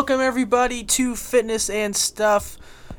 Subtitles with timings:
[0.00, 2.56] Welcome everybody to Fitness and Stuff.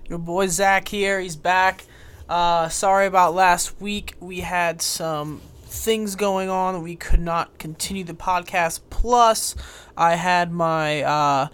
[0.07, 1.19] Your boy Zach here.
[1.19, 1.83] He's back.
[2.29, 4.13] Uh, sorry about last week.
[4.19, 6.83] We had some things going on.
[6.83, 8.81] We could not continue the podcast.
[8.91, 9.55] Plus,
[9.97, 11.47] I had my uh,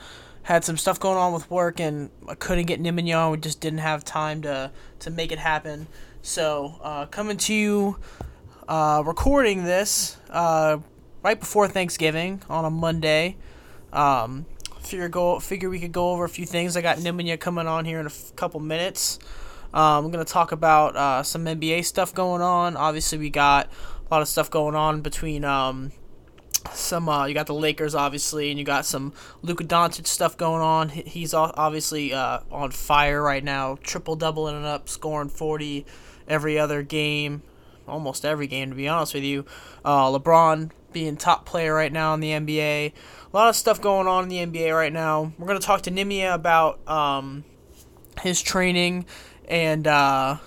[0.44, 3.32] had some stuff going on with work, and I couldn't get Nimanya.
[3.32, 4.70] We just didn't have time to
[5.00, 5.88] to make it happen.
[6.24, 8.00] So, uh, coming to you,
[8.68, 10.80] uh, recording this uh,
[11.24, 13.38] right before Thanksgiving on a Monday.
[13.94, 14.46] Um,
[14.88, 16.78] figure go figure we could go over a few things.
[16.78, 19.20] I got Nimanya coming on here in a f- couple minutes.
[19.74, 22.78] Um, I'm gonna talk about uh, some NBA stuff going on.
[22.78, 23.70] Obviously, we got
[24.10, 25.92] a lot of stuff going on between um,
[26.74, 27.10] some.
[27.10, 30.90] Uh, you got the Lakers, obviously, and you got some Luka Doncic stuff going on.
[30.90, 35.86] He's obviously uh, on fire right now, triple doubling it up, scoring 40
[36.28, 37.42] every other game,
[37.88, 39.46] almost every game to be honest with you.
[39.84, 42.94] Uh, LeBron being top player right now in the NBA.
[43.38, 45.32] Lot of stuff going on in the NBA right now.
[45.38, 47.44] We're gonna talk to Nimanya about um,
[48.20, 49.06] his training
[49.48, 50.38] and uh,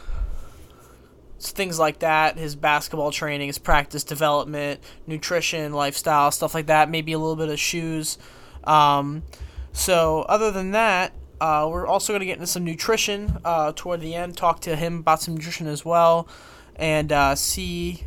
[1.38, 2.36] things like that.
[2.36, 6.90] His basketball training, his practice development, nutrition, lifestyle, stuff like that.
[6.90, 8.18] Maybe a little bit of shoes.
[8.64, 9.22] Um,
[9.70, 14.00] so other than that, uh, we're also going to get into some nutrition uh, toward
[14.00, 14.36] the end.
[14.36, 16.26] Talk to him about some nutrition as well,
[16.74, 18.02] and uh, see.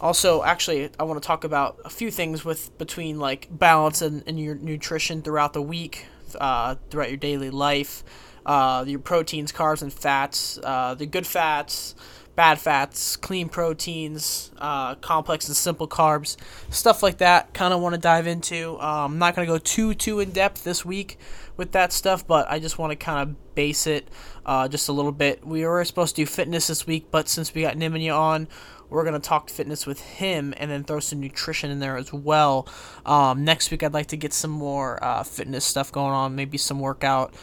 [0.00, 4.22] Also, actually, I want to talk about a few things with between like balance and,
[4.26, 6.06] and your nutrition throughout the week,
[6.38, 8.04] uh, throughout your daily life.
[8.44, 10.56] Uh, your proteins, carbs, and fats.
[10.62, 11.96] Uh, the good fats,
[12.36, 16.36] bad fats, clean proteins, uh, complex and simple carbs,
[16.70, 17.52] stuff like that.
[17.54, 18.78] Kind of want to dive into.
[18.78, 21.18] Um, I'm not gonna go too too in depth this week
[21.56, 24.06] with that stuff, but I just want to kind of base it
[24.44, 25.44] uh, just a little bit.
[25.44, 28.48] We were supposed to do fitness this week, but since we got Nimanya on,
[28.88, 32.68] we're gonna talk fitness with him and then throw some nutrition in there as well.
[33.04, 36.58] Um, next week, I'd like to get some more uh, fitness stuff going on, maybe
[36.58, 37.34] some workout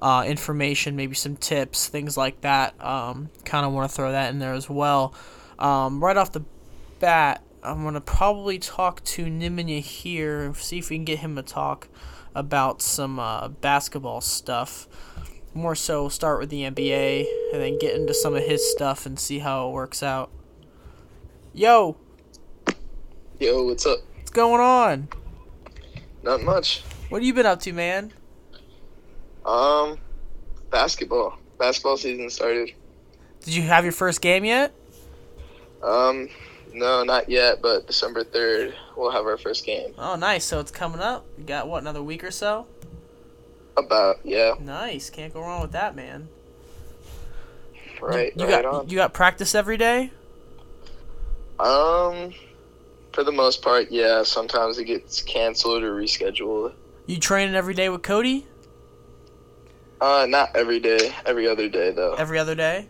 [0.00, 2.74] uh, information, maybe some tips, things like that.
[2.84, 5.14] Um, kind of want to throw that in there as well.
[5.58, 6.44] Um, right off the
[6.98, 11.42] bat, I'm gonna probably talk to Nimanya here, see if we can get him to
[11.42, 11.88] talk
[12.34, 14.88] about some uh, basketball stuff.
[15.54, 19.18] More so, start with the NBA and then get into some of his stuff and
[19.18, 20.30] see how it works out.
[21.54, 21.96] Yo,
[23.38, 23.98] Yo, what's up?
[24.16, 25.08] what's going on?
[26.22, 26.80] Not much.
[27.08, 28.12] What have you been up to, man?
[29.44, 29.98] Um,
[30.70, 31.36] basketball.
[31.58, 32.72] Basketball season started.
[33.44, 34.72] Did you have your first game yet?
[35.82, 36.28] Um,
[36.72, 39.92] no, not yet, but December 3rd, we'll have our first game.
[39.98, 40.44] Oh, nice.
[40.44, 41.26] So it's coming up.
[41.36, 42.66] You got what, another week or so?
[43.76, 45.10] About, yeah, Nice.
[45.10, 46.28] Can't go wrong with that, man.
[48.00, 48.88] right, You right got on.
[48.88, 50.12] you got practice every day?
[51.62, 52.34] Um,
[53.12, 56.74] for the most part, yeah, sometimes it gets canceled or rescheduled.
[57.06, 58.46] You training every day with Cody?
[60.00, 62.14] Uh, not every day, every other day, though.
[62.14, 62.88] Every other day?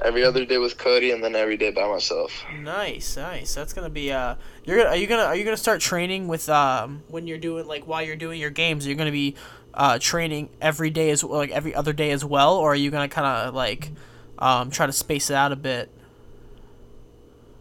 [0.00, 2.32] Every other day with Cody and then every day by myself.
[2.60, 3.54] Nice, nice.
[3.54, 4.36] That's gonna be uh.
[4.64, 7.66] You're gonna are you gonna are you gonna start training with um when you're doing
[7.66, 8.86] like while you're doing your games?
[8.86, 9.34] You're gonna be
[9.74, 13.08] uh training every day as like every other day as well, or are you gonna
[13.08, 13.90] kind of like
[14.38, 15.90] um try to space it out a bit?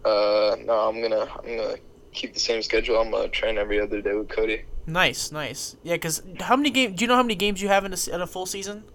[0.07, 1.75] Uh, no, I'm gonna, I'm gonna
[2.13, 2.97] keep the same schedule.
[2.97, 4.63] I'm gonna train every other day with Cody.
[4.85, 5.75] Nice, nice.
[5.84, 6.95] Yeah, cause how many games?
[6.97, 8.85] Do you know how many games you have in a, in a full season?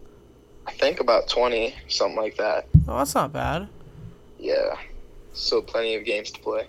[0.66, 2.66] I think about 20, something like that.
[2.88, 3.68] Oh, that's not bad.
[4.38, 4.76] Yeah.
[5.34, 6.66] So plenty of games to play.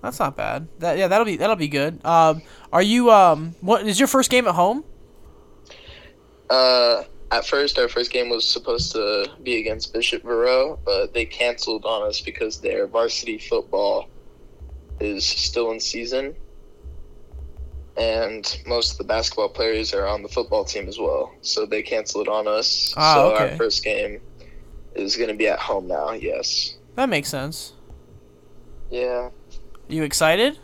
[0.00, 0.68] That's not bad.
[0.78, 2.04] That yeah, that'll be that'll be good.
[2.06, 2.42] Um,
[2.72, 4.84] are you um what is your first game at home?
[6.48, 11.24] Uh, at first, our first game was supposed to be against Bishop Verot, but they
[11.24, 14.08] canceled on us because their varsity football
[15.00, 16.36] is still in season.
[17.96, 21.34] And most of the basketball players are on the football team as well.
[21.40, 22.92] So they canceled on us.
[22.98, 23.50] Ah, so okay.
[23.50, 24.20] our first game
[24.94, 26.76] is going to be at home now, yes.
[26.96, 27.72] That makes sense.
[28.90, 29.30] Yeah.
[29.88, 30.58] You excited?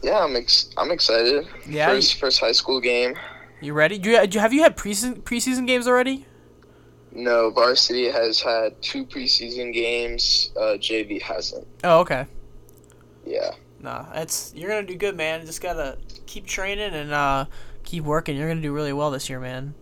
[0.00, 1.48] Yeah, I'm ex- I'm excited.
[1.66, 1.88] Yeah.
[1.88, 3.16] First first high school game.
[3.60, 3.98] You ready?
[3.98, 6.26] Do you, have you had preseason preseason games already?
[7.10, 10.50] No, varsity has had two preseason games.
[10.56, 11.66] Uh, JV hasn't.
[11.82, 12.26] Oh, okay.
[13.26, 13.52] Yeah.
[13.80, 15.44] Nah, it's you're gonna do good, man.
[15.46, 17.46] Just gotta keep training and uh
[17.84, 18.36] keep working.
[18.36, 19.74] You're gonna do really well this year, man.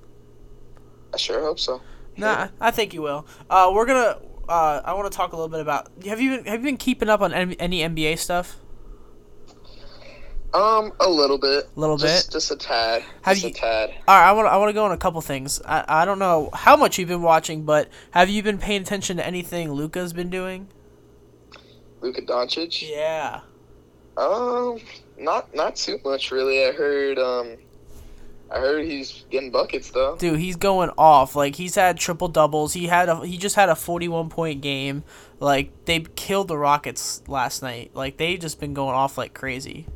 [1.13, 1.81] I sure hope so.
[2.17, 3.27] Nah, I think you will.
[3.51, 4.19] Uh, we're gonna.
[4.49, 5.91] Uh, I want to talk a little bit about.
[6.07, 8.59] Have you been Have you been keeping up on any NBA stuff?
[10.57, 11.69] Um, a little bit.
[11.77, 12.33] A little just, bit.
[12.33, 13.03] Just a tad.
[13.23, 13.91] Have just you- a tad.
[14.09, 15.61] All right, I want I want to go on a couple things.
[15.67, 19.19] I I don't know how much you've been watching, but have you been paying attention
[19.19, 20.69] to anything Luka's been doing?
[22.01, 22.89] Luka Doncic.
[22.89, 23.41] Yeah.
[24.17, 24.79] Um,
[25.19, 26.65] not not too much really.
[26.65, 27.57] I heard um
[28.51, 30.17] I heard he's getting buckets though.
[30.17, 31.37] Dude, he's going off.
[31.37, 32.73] Like he's had triple doubles.
[32.73, 35.05] He had a he just had a 41 point game.
[35.39, 37.91] Like they killed the Rockets last night.
[37.95, 39.87] Like they've just been going off like crazy.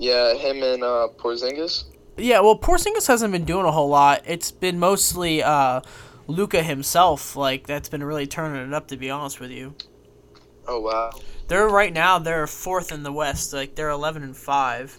[0.00, 1.84] Yeah, him and uh, Porzingis.
[2.16, 4.22] Yeah, well, Porzingis hasn't been doing a whole lot.
[4.26, 5.82] It's been mostly uh,
[6.26, 7.36] Luka himself.
[7.36, 8.88] Like that's been really turning it up.
[8.88, 9.74] To be honest with you,
[10.66, 11.10] Oh wow.
[11.48, 13.52] they're right now they're fourth in the West.
[13.52, 14.98] Like they're 11 and five,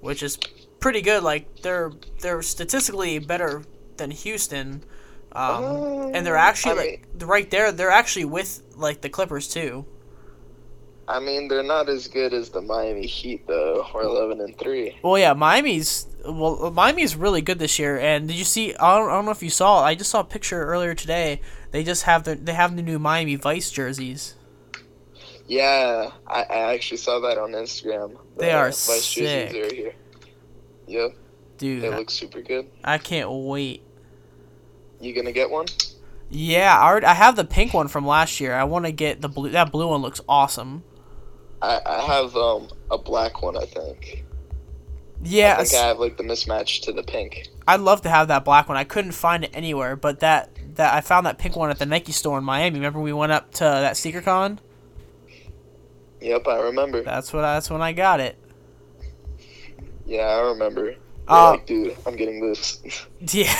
[0.00, 0.38] which is
[0.80, 1.22] pretty good.
[1.22, 3.64] Like they're they're statistically better
[3.96, 4.84] than Houston.
[5.32, 7.72] Um, and they're actually I like right there.
[7.72, 9.86] They're actually with like the Clippers too.
[11.10, 13.84] I mean, they're not as good as the Miami Heat though.
[13.92, 14.96] We're eleven and three.
[15.02, 17.98] Well, yeah, Miami's well, Miami's really good this year.
[17.98, 18.76] And did you see?
[18.76, 19.82] I don't, I don't know if you saw.
[19.82, 21.40] I just saw a picture earlier today.
[21.72, 24.36] They just have the they have the new Miami Vice jerseys.
[25.48, 28.16] Yeah, I, I actually saw that on Instagram.
[28.36, 29.50] They The are Vice jerseys sick.
[29.50, 29.94] are here.
[30.86, 31.16] Yep,
[31.58, 32.70] Dude, they I, look super good.
[32.84, 33.82] I can't wait.
[35.00, 35.66] You gonna get one?
[36.28, 38.54] Yeah, I already, I have the pink one from last year.
[38.54, 39.50] I want to get the blue.
[39.50, 40.84] That blue one looks awesome.
[41.62, 43.56] I, I have um a black one.
[43.56, 44.24] I think.
[45.22, 47.48] Yeah, I think I have like the mismatch to the pink.
[47.68, 48.78] I'd love to have that black one.
[48.78, 51.86] I couldn't find it anywhere, but that that I found that pink one at the
[51.86, 52.78] Nike store in Miami.
[52.78, 54.60] Remember we went up to that sneaker con?
[56.20, 57.02] Yep, I remember.
[57.02, 58.38] That's what that's when I got it.
[60.06, 60.94] Yeah, I remember.
[61.28, 62.82] Uh, like, dude, I'm getting this.
[63.20, 63.54] Yeah.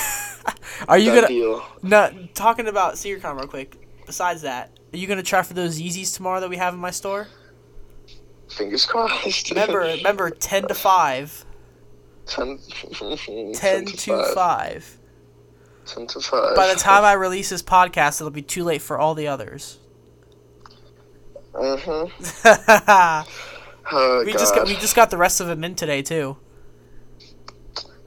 [0.88, 1.64] Are you Done gonna deal.
[1.82, 3.76] no talking about sneaker con real quick?
[4.06, 6.91] Besides that, are you gonna try for those Yeezys tomorrow that we have in my
[6.91, 7.29] store?
[8.50, 9.50] Fingers crossed.
[9.50, 11.44] Remember, remember, ten to five.
[12.26, 12.58] ten,
[13.55, 14.99] 10 to 5.
[15.87, 16.55] Ten to five.
[16.56, 19.79] By the time I release this podcast, it'll be too late for all the others.
[21.55, 23.26] Mhm.
[23.93, 26.37] Oh, we just got we just got the rest of them in today too.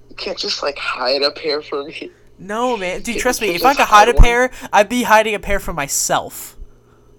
[0.09, 2.09] You can't just like hide a pair for me.
[2.39, 3.49] No man, dude, trust me.
[3.49, 4.23] If I could hide a hide one.
[4.23, 6.52] pair, I'd be hiding a pair for myself.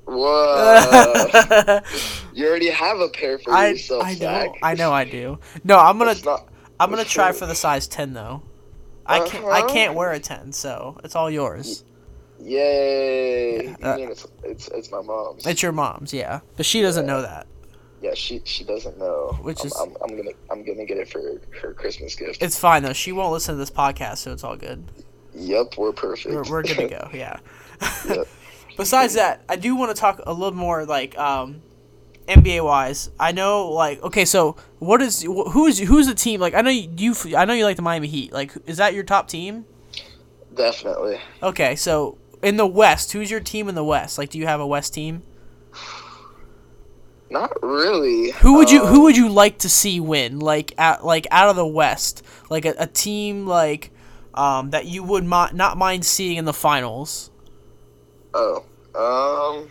[0.07, 1.81] Whoa.
[2.35, 4.51] you already have a pair for I yourself, I know Zach.
[4.63, 5.39] I know I do.
[5.65, 6.49] No, I'm gonna not.
[6.79, 8.43] I'm gonna try for the size ten though.
[9.07, 9.69] I can't I Uh-huh.
[9.69, 11.85] can't wear a ten, so it's all yours.
[12.41, 13.67] Yay!
[13.81, 15.47] Yeah, uh, mean it's, it's it's my mom's.
[15.47, 17.47] It's your mom's, yeah, but she doesn't know that.
[18.03, 19.37] yeah, she she doesn't know.
[19.43, 22.43] Which I'm, is- I'm, I'm gonna I'm gonna get it for her Christmas gift.
[22.43, 22.93] It's fine though.
[22.93, 24.85] She won't listen to this podcast, so it's all good.
[25.35, 26.35] Yep, we're perfect.
[26.35, 27.09] We're, we're good to go.
[27.15, 27.39] Yeah.
[28.09, 28.29] Yep.
[28.77, 31.63] Besides that, I do want to talk a little more like um,
[32.27, 33.11] NBA wise.
[33.19, 36.41] I know like okay, so what is wh- who's who's the team?
[36.41, 38.33] Like I know you, you I know you like the Miami Heat.
[38.33, 39.67] Like is that your top team?
[40.55, 41.21] Definitely.
[41.43, 44.19] Okay, so in the West, who's your team in the West?
[44.19, 45.23] Like do you have a West team?
[47.31, 48.31] Not really.
[48.33, 50.39] Who would you Um, who would you like to see win?
[50.39, 53.91] Like at like out of the West, like a, a team like
[54.35, 57.31] um, that you would mi- not mind seeing in the finals.
[58.35, 58.65] Oh,
[58.95, 59.71] um,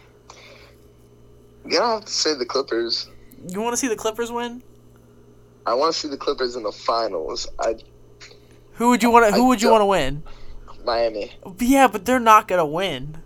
[1.66, 3.10] I'm gonna have to say the Clippers.
[3.50, 4.64] You want to see the Clippers win?
[5.66, 7.48] I want to see the Clippers in the finals.
[7.60, 7.76] I
[8.74, 10.24] Who would you want to I Who would you want to win?
[10.86, 11.32] Miami.
[11.60, 13.24] Yeah, but they're not gonna win.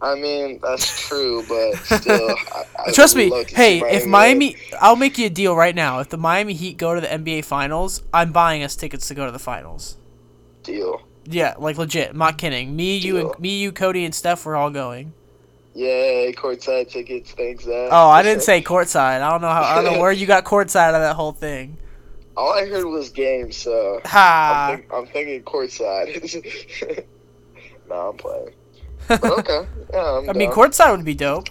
[0.00, 2.38] I mean, that's true, but still.
[2.52, 3.30] I, I Trust me.
[3.30, 4.12] love to see Hey, if win.
[4.12, 6.00] Miami, I'll make you a deal right now.
[6.00, 9.26] If the Miami Heat go to the NBA Finals, I'm buying us tickets to go
[9.26, 9.96] to the finals.
[10.62, 11.07] deal.
[11.30, 12.10] Yeah, like legit.
[12.10, 12.74] I'm not kidding.
[12.74, 15.12] Me, you, and me, you, Cody, and Steph, we're all going.
[15.74, 17.32] Yay, courtside tickets.
[17.32, 17.90] Thanks, Zach.
[17.92, 19.20] Oh, I didn't say courtside.
[19.20, 19.62] I don't know how.
[19.62, 21.76] I don't know where you got courtside out of that whole thing.
[22.36, 24.66] All I heard was game, so I'm, Ha.
[24.76, 27.04] think, I'm thinking courtside.
[27.88, 28.50] no, I'm playing.
[29.08, 30.58] But okay, yeah, I'm I mean, down.
[30.58, 31.48] courtside would be dope.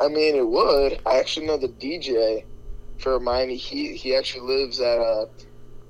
[0.00, 1.00] I mean, it would.
[1.06, 2.44] I actually know the DJ
[2.98, 3.94] for Miami Heat.
[3.96, 5.26] He actually lives at uh,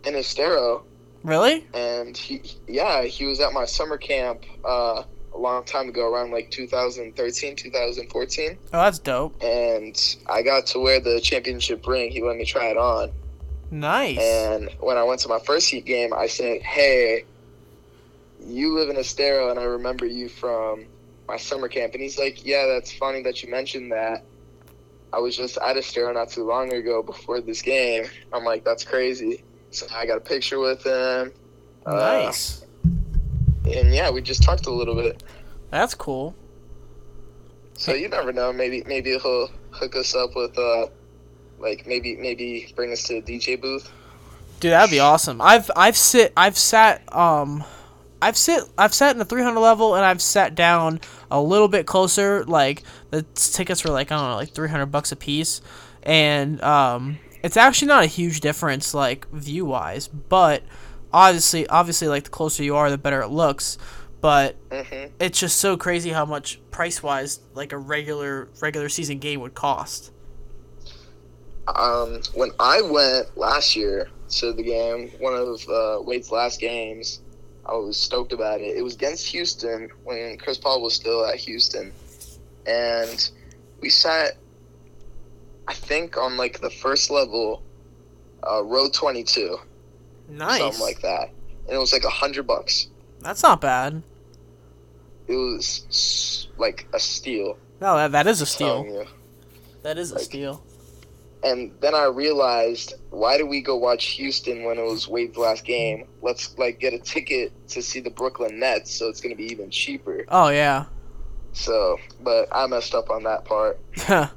[0.05, 0.85] in Estero,
[1.23, 1.67] Really?
[1.75, 5.03] and he, yeah, he was at my summer camp uh,
[5.35, 9.43] a long time ago, around like 2013, 2014, Oh, that's dope.
[9.43, 12.11] and I got to wear the championship ring.
[12.11, 13.13] He let me try it on,
[13.71, 14.19] Nice.
[14.19, 17.25] and when I went to my first Heat game, I said, "Hey,
[18.45, 20.87] you live in Estero, and I remember you from."
[21.29, 24.25] My summer camp, and he's like, "Yeah, that's funny that you mentioned that.
[25.13, 28.07] I was just at Estero not too long ago before this game.
[28.33, 29.45] I'm like, that's crazy.
[29.71, 31.33] So I got a picture with him.
[31.87, 32.65] Uh, nice.
[33.65, 35.23] and yeah, we just talked a little bit.
[35.71, 36.35] That's cool.
[37.75, 38.53] So you never know.
[38.53, 40.87] Maybe maybe he'll hook us up with uh,
[41.59, 43.91] like maybe maybe bring us to the DJ booth.
[44.59, 45.41] Dude, that'd be awesome.
[45.41, 47.65] I've I've sit I've sat um
[48.21, 51.01] I've sit I've sat in the 300 level and I've sat down
[51.31, 55.13] a little bit closer like the tickets were like I don't know like 300 bucks
[55.13, 55.63] a piece
[56.03, 60.65] and um it's actually not a huge difference like view wise, but
[61.13, 63.79] obviously obviously like the closer you are the better it looks.
[64.21, 69.19] But hmm it's just so crazy how much price wise like a regular regular season
[69.19, 70.13] game would cost.
[71.69, 77.21] Um, when I went last year to the game, one of uh, Wade's last games,
[77.65, 78.77] I was stoked about it.
[78.77, 81.95] It was against Houston when Chris Paul was still at Houston,
[82.67, 83.31] and
[83.81, 84.33] we sat,
[85.71, 87.63] I think, on like the first level,
[88.43, 89.57] uh, row twenty-two,
[90.29, 90.59] Nice.
[90.61, 91.31] something like that,
[91.67, 92.89] and it was like a hundred bucks.
[93.21, 94.03] That's not bad.
[95.29, 97.57] It was like a steal.
[97.81, 98.85] No, that, that is a steal.
[98.85, 99.05] you.
[99.83, 100.63] That is a Like- steal.
[101.43, 105.65] And then I realized, why did we go watch Houston when it was Wade's last
[105.65, 106.07] game?
[106.21, 109.71] Let's like get a ticket to see the Brooklyn Nets, so it's gonna be even
[109.71, 110.25] cheaper.
[110.29, 110.85] Oh yeah.
[111.53, 113.79] So, but I messed up on that part.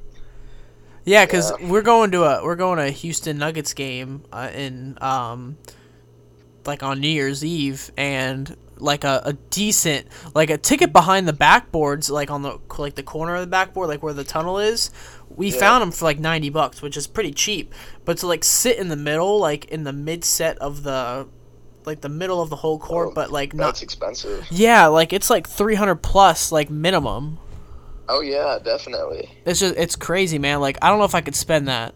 [1.05, 1.67] yeah, because Yeah.
[1.69, 5.57] we're going to a we're going to a Houston Nuggets game uh, in um
[6.65, 11.33] like on New Year's Eve and like a, a decent like a ticket behind the
[11.33, 14.89] backboards like on the like the corner of the backboard like where the tunnel is
[15.29, 15.59] we Yeah.
[15.59, 17.73] found them for like 90 bucks which is pretty cheap
[18.05, 21.27] but to like sit in the middle like in the mid set of the
[21.85, 24.45] like the middle of the whole court Oh, but like not That's expensive.
[24.49, 27.37] yeah like it's like 300 plus like minimum
[28.09, 29.29] Oh yeah, definitely.
[29.45, 30.59] It's just it's crazy, man.
[30.59, 31.93] Like I don't know if I could spend that.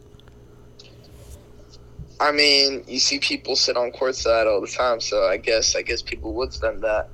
[2.20, 5.82] I mean, you see people sit on courtside all the time, so I guess I
[5.84, 7.10] guess people would spend that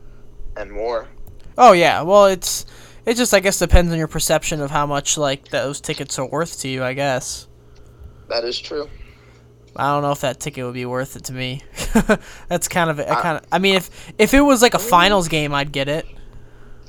[0.56, 1.08] and more.
[1.58, 2.66] Oh yeah, well it's
[3.06, 6.26] it just I guess depends on your perception of how much like those tickets are
[6.26, 6.84] worth to you.
[6.84, 7.48] I guess
[8.30, 8.90] That is true.
[9.76, 11.62] I don't know if that ticket would be worth it to me.
[12.48, 14.80] That's kind of I I- kind of I mean if if it was like a
[14.80, 16.06] finals game, I'd get it.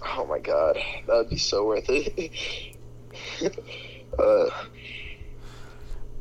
[0.07, 2.77] Oh my god, that would be so worth it.
[4.19, 4.47] uh,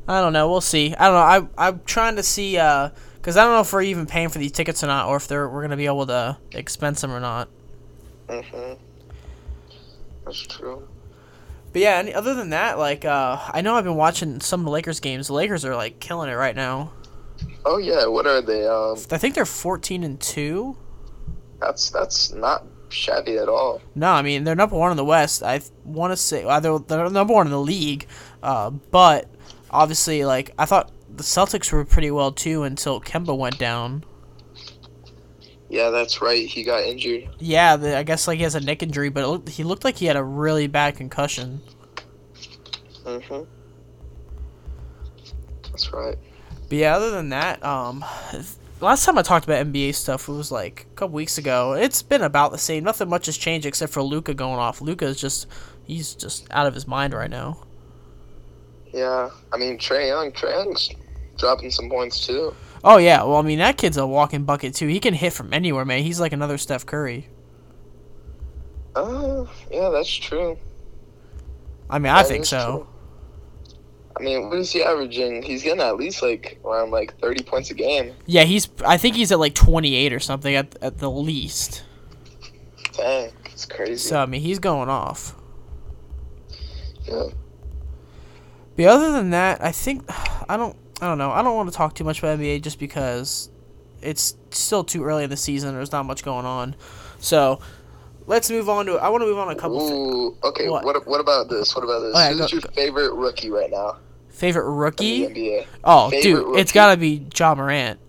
[0.08, 0.50] I don't know.
[0.50, 0.94] We'll see.
[0.96, 1.50] I don't know.
[1.58, 4.40] I I'm trying to see uh because I don't know if we're even paying for
[4.40, 7.20] these tickets or not, or if they're we're gonna be able to expense them or
[7.20, 7.50] not.
[8.30, 8.74] hmm
[10.26, 10.88] That's true.
[11.72, 14.66] But yeah, any, other than that, like uh I know I've been watching some of
[14.66, 15.28] the Lakers games.
[15.28, 16.94] The Lakers are like killing it right now.
[17.66, 18.66] Oh yeah, what are they?
[18.68, 20.78] Um, I think they're 14 and 2.
[21.60, 23.82] that's that's not shabby at all.
[23.96, 25.44] No, I mean, they're number 1 in the West.
[25.44, 28.08] I want to say uh, they're, number 1 in the league.
[28.42, 29.30] Uh, but
[29.74, 34.06] obviously like I thought the Celtics were pretty well too until Kemba went down.
[35.70, 36.48] Yeah, that's right.
[36.48, 37.30] He got injured.
[37.40, 39.84] Yeah, the, I guess like he has a neck injury, but it looked, he looked
[39.84, 41.62] like he had a really bad concussion.
[43.04, 43.42] hmm
[45.64, 46.18] That's right.
[46.70, 48.06] But yeah, other than that, um,
[48.84, 51.74] last time I talked about NBA stuff it was like a couple weeks ago.
[51.74, 52.84] It's been about the same.
[52.84, 54.82] Nothing much has changed except for Luka going off.
[54.82, 55.48] Luka is just
[55.86, 57.64] he's just out of his mind right now.
[58.92, 60.32] Yeah, I mean Trae Young.
[60.32, 60.92] Trae Young's
[61.38, 62.54] dropping some points too.
[62.84, 64.88] Oh yeah, well I mean that kid's a walking bucket too.
[64.88, 66.04] He can hit from anywhere, man.
[66.04, 67.30] He's like another Steph Curry.
[68.96, 70.58] Uh, yeah, that's true.
[71.90, 72.78] I mean, I think so.
[72.78, 72.93] true.
[74.18, 75.42] I mean, what is he averaging?
[75.42, 78.14] He's getting at least like around like thirty points a game.
[78.26, 78.70] Yeah, he's.
[78.86, 81.84] I think he's at like 28 or something at at the least.
[82.94, 83.96] Dang, it's crazy.
[83.96, 85.36] So I mean, he's going off.
[87.06, 87.28] yeah.
[88.76, 90.04] But other than that, I think
[90.50, 90.76] I don't.
[91.02, 91.32] I don't know.
[91.32, 93.50] I don't want to talk too much about NBA just because
[94.02, 95.74] it's still too early in the season.
[95.74, 96.76] There's not much going on.
[97.20, 97.60] So
[98.28, 98.94] let's move on to.
[98.96, 100.70] I want to move on to a couple thi- Ooh, okay.
[100.70, 100.86] What?
[100.86, 101.06] What?
[101.08, 101.76] what about this?
[101.76, 102.14] What about this?
[102.16, 103.98] Oh, okay, Who's go- your favorite rookie right now
[104.30, 105.28] favorite in the rookie.
[105.28, 105.66] NBA?
[105.84, 108.00] Oh, Favorite dude, it's gotta be Ja Morant.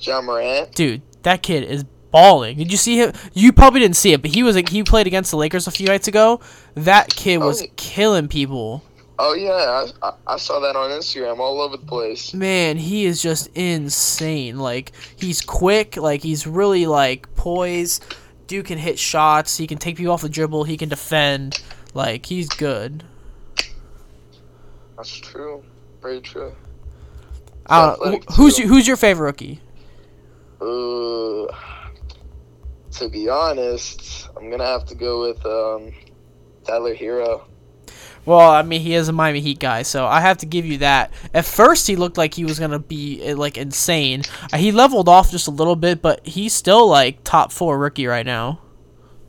[0.00, 0.74] Ja Morant.
[0.74, 2.56] Dude, that kid is balling.
[2.58, 3.12] Did you see him?
[3.32, 5.86] You probably didn't see it, but he was he played against the Lakers a few
[5.86, 6.40] nights ago.
[6.74, 7.68] That kid Oh, was yeah.
[7.76, 8.82] killing people.
[9.16, 12.34] Oh yeah, I, I, I saw that on Instagram all over the place.
[12.34, 14.58] Man, he is just insane.
[14.58, 15.96] Like he's quick.
[15.96, 18.02] Like he's really like poised.
[18.46, 19.56] Dude can hit shots.
[19.56, 20.64] He can take people off the dribble.
[20.64, 21.62] He can defend.
[21.94, 23.04] Like he's good.
[24.96, 25.64] That's true.
[26.02, 26.54] Very true.
[27.66, 27.92] I don't know.
[28.06, 29.60] athletic, Wh- Who's your, who's your favorite rookie?
[30.60, 31.46] Uh,
[32.92, 35.92] to be honest, I'm gonna have to go with um,
[36.64, 37.44] Tyler Herro.
[38.26, 40.78] Well, I mean, he is a Miami Heat guy, so I have to give you
[40.78, 41.12] that.
[41.34, 44.22] At first, he looked like he was gonna be uh, like insane.
[44.52, 48.06] Uh, he leveled off just a little bit, but he's still like top four rookie
[48.06, 48.60] right now.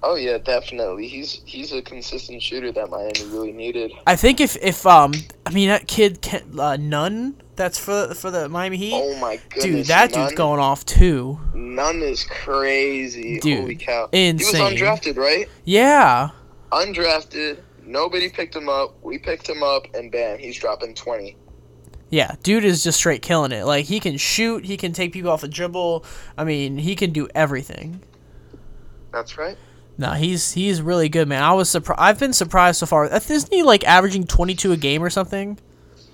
[0.07, 1.07] Oh yeah, definitely.
[1.07, 3.91] He's he's a consistent shooter that Miami really needed.
[4.05, 5.13] I think if if um,
[5.47, 8.93] I mean that kid can, uh, Nunn, that's for for the Miami Heat.
[8.93, 11.39] Oh my goodness, Dude, that Nunn, dude's going off too.
[11.55, 13.39] Nunn is crazy.
[13.39, 14.07] Dude, Holy cow!
[14.11, 14.55] insane.
[14.55, 15.49] He was undrafted, right?
[15.63, 16.29] Yeah.
[16.71, 17.61] Undrafted.
[17.85, 18.95] Nobody picked him up.
[19.03, 21.37] We picked him up, and bam, he's dropping twenty.
[22.09, 23.65] Yeah, dude is just straight killing it.
[23.65, 26.05] Like he can shoot, he can take people off the dribble.
[26.37, 28.01] I mean, he can do everything.
[29.11, 29.57] That's right.
[29.97, 31.41] No, he's he's really good, man.
[31.41, 32.01] I was surprised.
[32.01, 33.05] I've been surprised so far.
[33.07, 35.57] Isn't he like averaging twenty two a game or something?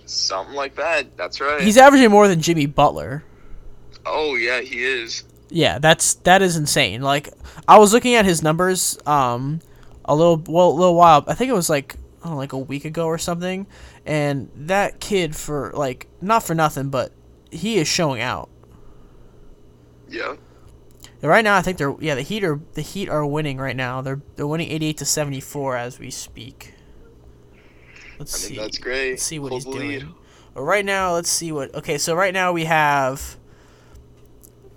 [0.05, 1.17] Something like that.
[1.17, 1.61] That's right.
[1.61, 3.23] He's averaging more than Jimmy Butler.
[4.05, 5.23] oh yeah, he is.
[5.49, 7.01] Yeah, that's that is insane.
[7.01, 7.29] Like
[7.67, 9.61] I was looking at his numbers um
[10.05, 11.23] a little well a little while.
[11.27, 13.67] I think it was like know, like a week ago or something,
[14.05, 17.11] and that kid for like not for nothing, but
[17.51, 18.49] he is showing out.
[20.09, 20.35] Yeah.
[21.21, 24.01] Right now, I think they're yeah the Heat are the Heat are winning right now.
[24.01, 26.73] They're they're winning eighty eight to seventy four as we speak.
[28.17, 28.61] Let's I mean see.
[28.61, 29.11] that's great.
[29.11, 30.01] Let's see what he's lead.
[30.01, 30.15] doing.
[30.53, 31.73] But right now, let's see what.
[31.75, 33.37] Okay, so right now we have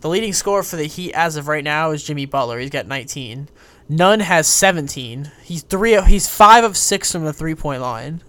[0.01, 2.59] the leading scorer for the Heat as of right now is Jimmy Butler.
[2.59, 3.49] He's got 19.
[3.89, 5.31] Nunn has 17.
[5.43, 6.01] He's three.
[6.03, 8.23] He's five of six from the three point line.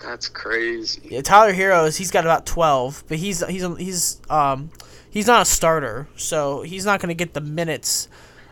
[0.00, 1.08] That's crazy.
[1.10, 1.96] Yeah, Tyler Herro's.
[1.96, 4.70] He's got about 12, but he's he's he's um
[5.10, 8.08] he's not a starter, so he's not gonna get the minutes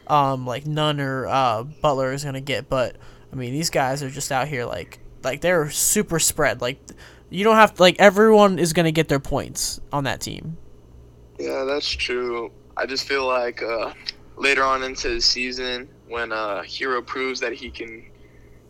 [0.08, 2.68] um like Nunn or uh, Butler is gonna get.
[2.68, 2.96] But
[3.32, 6.60] I mean, these guys are just out here like like they're super spread.
[6.60, 6.78] Like
[7.30, 10.56] you don't have like everyone is gonna get their points on that team.
[11.38, 12.50] Yeah, that's true.
[12.76, 13.92] I just feel like uh,
[14.36, 18.04] later on into the season, when uh, Herro proves that he can,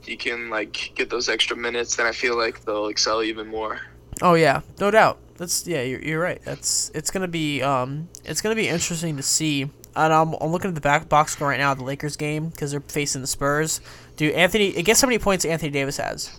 [0.00, 3.80] he can like get those extra minutes, then I feel like they'll excel even more.
[4.22, 5.18] Oh yeah, no doubt.
[5.36, 6.40] That's yeah, you're, you're right.
[6.44, 9.70] That's it's gonna be um it's gonna be interesting to see.
[9.94, 12.50] And I'm, I'm looking at the back box score right now, of the Lakers game,
[12.50, 13.80] because they're facing the Spurs.
[14.16, 16.38] Dude, Anthony, guess how many points Anthony Davis has?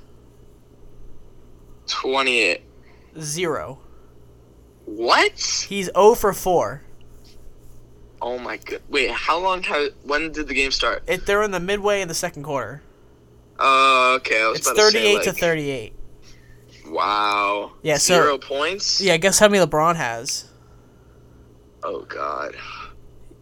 [1.88, 2.62] Twenty-eight.
[3.20, 3.80] Zero.
[4.88, 5.66] What?
[5.68, 6.82] He's 0 for 4.
[8.21, 8.81] Oh my god!
[8.89, 9.61] Wait, how long?
[9.63, 11.03] How when did the game start?
[11.07, 12.81] It, they're in the midway in the second quarter.
[13.59, 14.35] Uh, okay.
[14.55, 15.94] It's about to say, 38 to 38.
[16.87, 17.74] Wow.
[17.81, 19.01] Yeah, so- Zero points.
[19.01, 20.46] Yeah, guess how many LeBron has?
[21.83, 22.55] Oh god.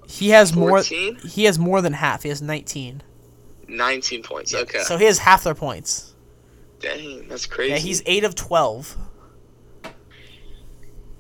[0.08, 0.82] He has more.
[0.82, 2.24] He has more than half.
[2.24, 3.02] He has 19.
[3.68, 4.54] Nineteen points.
[4.54, 4.80] Yeah, Okay.
[4.84, 6.14] So he has half their points.
[6.80, 7.72] Dang, that's crazy.
[7.72, 8.96] Yeah, he's 8 of 12.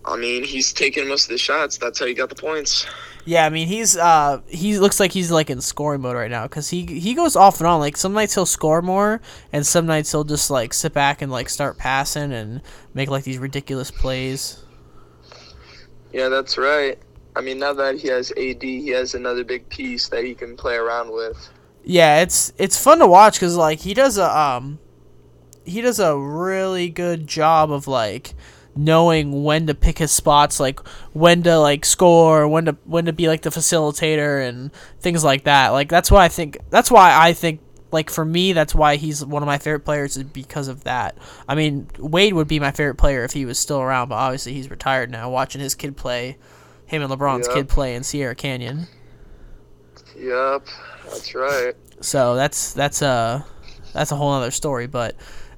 [0.04, 1.78] I mean, he's taking most of the shots.
[1.78, 2.86] That's how he got the points.
[3.26, 6.44] Yeah, I mean he's uh he looks like he's like in scoring mode right now
[6.44, 7.80] because he he goes off and on.
[7.80, 9.20] Like some nights he'll score more,
[9.52, 12.62] and some nights he'll just like sit back and like start passing and
[12.94, 14.64] make like these ridiculous plays.
[16.14, 17.00] Yeah, that's right.
[17.36, 20.56] I mean, now that he has AD, he has another big piece that he can
[20.56, 21.50] play around with.
[21.84, 24.80] Yeah, it's it's fun to watch because like he does a um
[25.66, 28.36] he does a really good job of like
[28.76, 30.80] knowing when to pick his spots, like
[31.14, 35.44] when to like score, when to when to be like the facilitator and things like
[35.46, 35.70] that.
[35.70, 37.62] Like that's why I think that's why I think
[37.92, 41.18] like for me that's why he's one of my favorite players is because of that.
[41.48, 44.54] I mean, Wade would be my favorite player if he was still around, but obviously
[44.54, 45.30] he's retired now.
[45.30, 46.38] Watching his kid play,
[46.86, 47.56] him and LeBron's Yep.
[47.56, 48.88] kid play in Sierra Canyon.
[50.18, 50.68] Yep,
[51.06, 51.76] that's right.
[52.02, 53.46] So that's that's a
[53.94, 54.88] that's a whole other story.
[54.88, 55.16] But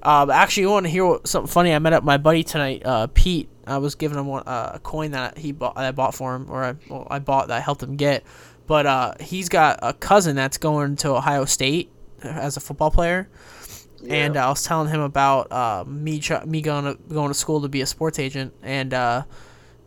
[0.07, 1.73] um, actually, you want to hear what, something funny?
[1.73, 3.49] I met up my buddy tonight, uh, Pete.
[3.65, 6.33] I was giving him one, uh, a coin that he bought, that I bought for
[6.33, 8.23] him, or I, well, I bought that I helped him get.
[8.65, 11.91] But uh, he's got a cousin that's going to Ohio State
[12.21, 13.29] as a football player,
[14.01, 14.15] Yeah.
[14.15, 17.61] and uh, I was telling him about uh, me me going to going to school
[17.61, 19.23] to be a sports agent, and uh,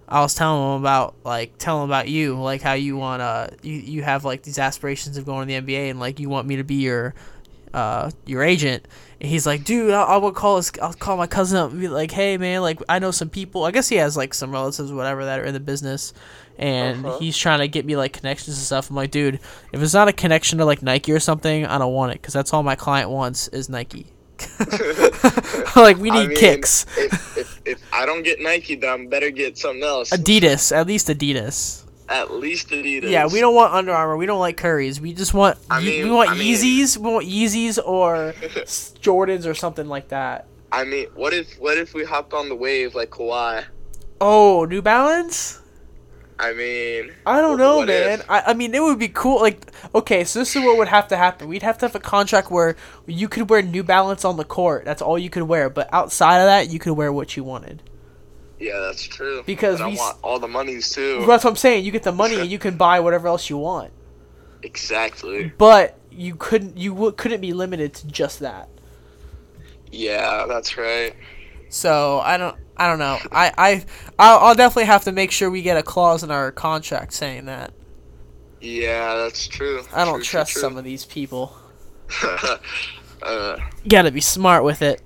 [0.09, 3.49] I was telling him about like telling him about you, like how you want uh
[3.63, 6.47] you, you have like these aspirations of going to the NBA, and like you want
[6.47, 7.15] me to be your
[7.75, 8.87] uh your agent.
[9.21, 11.81] And he's like, dude, I, I will call his, I'll call my cousin up and
[11.81, 13.65] be like, hey man, like I know some people.
[13.65, 16.13] I guess he has like some relatives, or whatever, that are in the business,
[16.59, 17.19] and Uh-huh.
[17.19, 18.89] he's trying to get me like connections and stuff.
[18.91, 19.35] I'm like, dude,
[19.73, 22.33] if it's not a connection to like Nike or something, I don't want it because
[22.35, 24.07] that's all my client wants is Nike.
[25.77, 26.87] like we I need mean, kicks.
[26.97, 30.11] If, if, if I don't get Nike, then I better get something else.
[30.11, 31.85] Adidas, at least Adidas.
[32.11, 33.09] At least Adidas.
[33.09, 34.17] Yeah, we don't want Under Armour.
[34.17, 34.99] We don't like Currys.
[35.01, 36.97] We just want I mean- we want I mean- Yeezys.
[36.99, 38.35] We want Yeezys or
[39.01, 40.47] Jordans or something like that.
[40.73, 43.65] I mean, what if what if we hopped on the wave like Kawhi?
[44.21, 45.61] Oh, New Balance.
[46.39, 48.21] I mean, I don't know, man.
[48.21, 48.31] if?
[48.31, 49.41] I, I mean, it would be cool.
[49.43, 49.61] Like,
[49.95, 51.49] okay, so this is what would have to happen.
[51.49, 54.87] We'd have to have a contract where you could wear New Balance on the court.
[54.87, 55.69] That's all you could wear.
[55.69, 57.83] But outside of that, you could wear what you wanted.
[58.61, 59.43] Yeah, that's true.
[59.47, 61.25] Because I we s- want all the monies too.
[61.27, 61.85] That's what I'm saying.
[61.85, 63.93] You get the money and you can buy whatever else you want.
[64.63, 65.53] Exactly.
[65.59, 66.77] But you couldn't.
[66.77, 68.69] You w- couldn't be limited to just that.
[69.91, 71.15] Yeah, that's right.
[71.69, 72.57] So I don't.
[72.77, 73.19] I don't know.
[73.33, 73.85] I I
[74.19, 77.47] I'll, I'll definitely have to make sure we get a clause in our contract saying
[77.47, 77.73] that.
[78.61, 79.83] Yeah, that's true.
[79.93, 80.61] I don't True, true, trust true.
[80.63, 81.57] some of these people.
[83.23, 85.01] uh, You gotta be smart with it.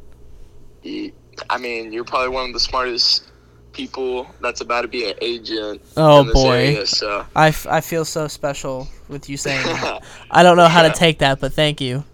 [1.50, 3.24] I mean, you're probably one of the smartest
[3.74, 5.82] people that's about to be an agent.
[5.96, 6.52] Oh, boy.
[6.52, 10.02] area, so I, f- I feel so special with you saying that.
[10.30, 12.04] I don't know how to take that, but thank you.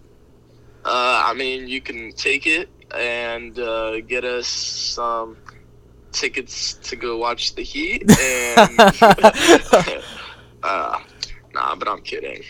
[0.83, 5.37] Uh, I mean, you can take it and uh, get us some
[6.11, 8.01] tickets to go watch the Heat.
[8.19, 8.79] And
[10.63, 10.99] uh,
[11.53, 12.43] nah, but I'm kidding.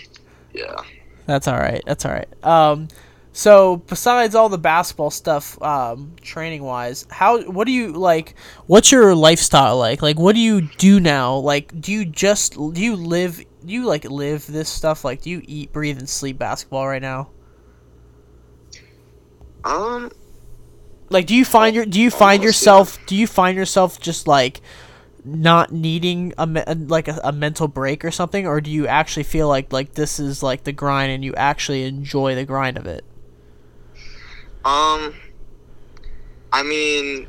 [0.54, 0.82] Yeah.
[1.26, 1.84] That's all right.
[1.86, 2.28] That's all right.
[2.44, 2.88] Um,
[3.34, 8.36] so besides all the basketball stuff, um, training wise, how what do you like?
[8.68, 10.02] What's your lifestyle like?
[10.02, 11.36] Like, what do you do now?
[11.36, 13.38] Like, do you just do you live?
[13.66, 15.06] Do you like live this stuff?
[15.06, 17.30] Like, do you eat, breathe, and sleep basketball right now?
[19.64, 20.12] Um.
[21.10, 24.62] Like, do you find your do you find yourself do you find yourself just like
[25.24, 29.24] not needing a me- like a, a mental break or something, or do you actually
[29.24, 32.86] feel like like this is like the grind and you actually enjoy the grind of
[32.88, 33.06] it?
[34.66, 35.16] Um.
[36.54, 37.28] I mean,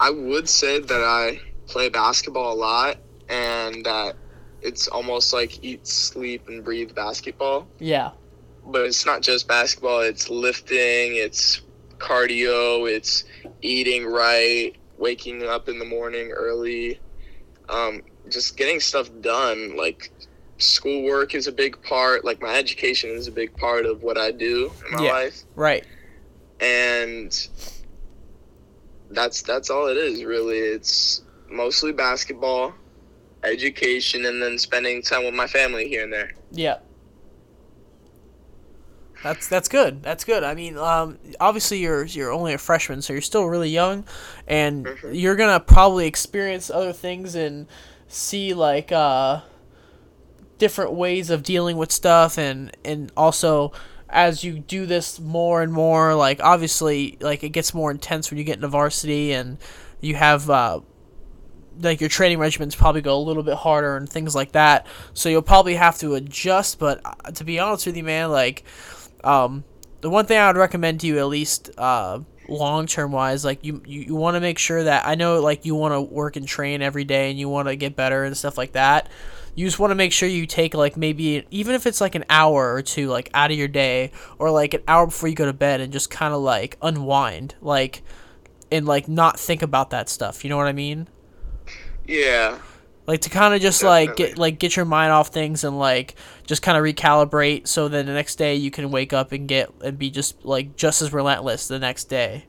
[0.00, 2.96] I would say that I play basketball a lot,
[3.28, 4.16] and that
[4.60, 7.68] it's almost like eat, sleep, and breathe basketball.
[7.78, 8.10] Yeah.
[8.66, 11.62] but it's not just basketball it's lifting it's
[11.98, 13.24] cardio it's
[13.60, 17.00] eating right waking up in the morning early
[17.68, 20.12] um, just getting stuff done like
[20.58, 24.30] schoolwork is a big part like my education is a big part of what i
[24.30, 25.12] do in my Yeah.
[25.12, 25.84] life Right.
[26.62, 27.48] And
[29.10, 32.72] that's that's all it is really it's mostly basketball
[33.42, 36.78] education and then spending time with my family here and there Yeah.
[39.22, 40.02] That's that's good.
[40.02, 40.42] That's good.
[40.42, 44.04] I mean, um, obviously you're you're only a freshman, so you're still really young,
[44.48, 45.10] and Mhm.
[45.14, 47.68] you're gonna probably experience other things and
[48.08, 49.42] see like uh,
[50.58, 53.72] different ways of dealing with stuff, and and also
[54.12, 58.38] as you do this more and more, like obviously like it gets more intense when
[58.38, 59.58] you get into varsity and
[60.00, 60.80] you have uh,
[61.80, 64.86] like your training regimens probably go a little bit harder and things like that.
[65.14, 66.78] So you'll probably have to adjust.
[66.78, 68.64] But uh, to be honest with you, man, like
[69.24, 69.64] um,
[70.02, 73.64] the one thing I would recommend to you, at least uh, long term wise, like
[73.64, 76.36] you you, you want to make sure that I know like you want to work
[76.36, 79.08] and train every day and you want to get better and stuff like that.
[79.54, 82.24] You just want to make sure you take like maybe even if it's like an
[82.30, 85.46] hour or two like out of your day or like an hour before you go
[85.46, 88.02] to bed and just kind of like unwind like
[88.70, 90.42] and like not think about that stuff.
[90.44, 91.08] You know what I mean?
[92.06, 92.58] yeah
[93.06, 96.14] like to kind of just like get like get your mind off things and like
[96.46, 99.72] just kind of recalibrate so then the next day you can wake up and get
[99.82, 102.44] and be just like just as relentless the next day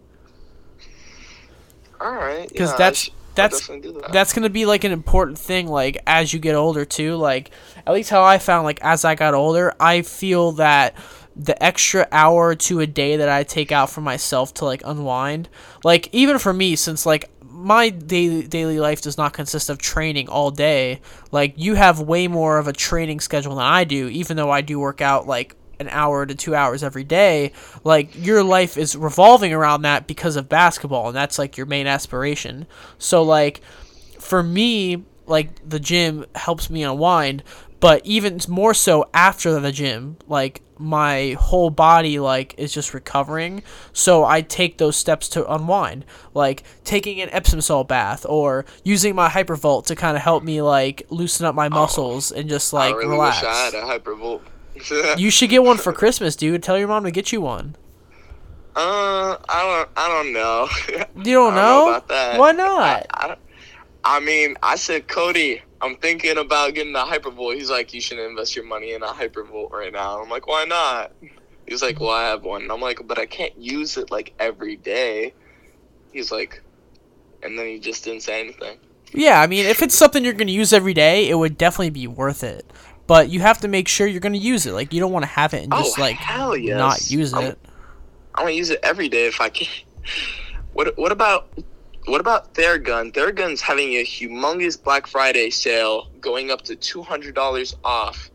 [1.99, 4.09] all right because yeah, that's that's that.
[4.11, 7.51] that's gonna be like an important thing like as you get older too like
[7.85, 10.95] at least how i found like as i got older i feel that
[11.35, 15.49] the extra hour to a day that i take out for myself to like unwind
[15.83, 20.27] like even for me since like my daily daily life does not consist of training
[20.27, 20.99] all day
[21.31, 24.61] like you have way more of a training schedule than i do even though i
[24.61, 27.51] do work out like an hour to two hours every day
[27.83, 31.87] like your life is revolving around that because of basketball and that's like your main
[31.87, 32.65] aspiration.
[32.97, 33.61] So like
[34.19, 37.43] for me like the gym helps me unwind
[37.79, 43.61] but even more so after the gym like my whole body like is just recovering.
[43.91, 49.15] So i take those steps to unwind like taking an epsom salt bath or using
[49.15, 52.71] my hypervolt to kind of help me like loosen up my oh, muscles and just
[52.73, 54.41] like I really relax wish I had a hypervolt.
[55.17, 57.75] you should get one for christmas dude tell your mom to get you one
[58.75, 60.67] uh, I don't, I don't know.
[61.23, 62.39] you don't I know, about that.
[62.39, 63.39] why not I, I, don't-
[64.03, 67.53] I mean, I said, Cody, I'm thinking about getting a hypervolt.
[67.55, 70.19] He's like, you shouldn't invest your money in a hypervolt right now.
[70.19, 71.11] I'm like, why not?
[71.67, 72.63] He's like, well, I have one.
[72.63, 75.35] And I'm like, but I can't use it like every day.
[76.11, 76.61] He's like,
[77.43, 78.79] and then he just didn't say anything.
[79.13, 81.91] Yeah, I mean, if it's something you're going to use every day, it would definitely
[81.91, 82.65] be worth it.
[83.05, 84.71] But you have to make sure you're going to use it.
[84.71, 86.77] Like, you don't want to have it and oh, just, oh, like, yes.
[86.77, 87.59] not use I'm- it.
[88.35, 89.67] I'm gonna use it every day if I can.
[90.73, 91.49] What What about
[92.05, 93.13] What about Theragun?
[93.13, 98.31] Theragun's having a humongous Black Friday sale, going up to two hundred dollars off.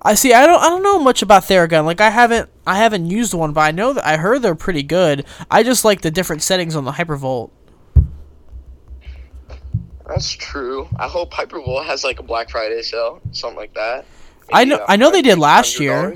[0.00, 0.32] I see.
[0.32, 0.62] I don't.
[0.62, 1.84] I don't know much about Theragun.
[1.84, 2.48] Like, I haven't.
[2.64, 5.26] I haven't used one, but I know that I heard they're pretty good.
[5.50, 7.50] I just like the different settings on the Hypervolt.
[10.08, 10.88] That's true.
[10.98, 14.06] I hope Hypervolt has like a Black Friday sale, something like that.
[14.52, 16.14] I know- I know they did last year.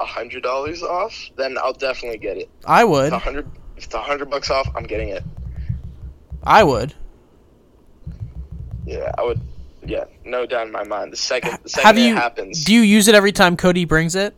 [0.00, 2.48] A hundred dollars off, then I'll definitely get it.
[2.64, 3.12] I would.
[3.12, 5.22] hundred, if it's a hundred bucks off, I'm getting it.
[6.44, 6.94] I would.
[8.84, 9.40] Yeah, I would.
[9.84, 11.12] Yeah, no doubt in my mind.
[11.12, 12.14] The second, the second Have it you?
[12.14, 14.34] happens, Do you use it every time Cody brings it?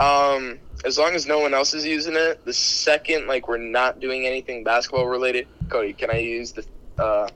[0.00, 4.00] Um, as long as no one else is using it, the second like we're not
[4.00, 6.64] doing anything basketball related, Cody, can I use the
[6.98, 7.28] uh,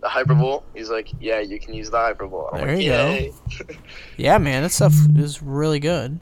[0.00, 0.62] the hypervolt?
[0.74, 2.54] He's like, yeah, you can use the hypervolt.
[2.54, 3.74] I'm There like, you go.
[4.16, 6.18] Yeah, man, that stuff is really good.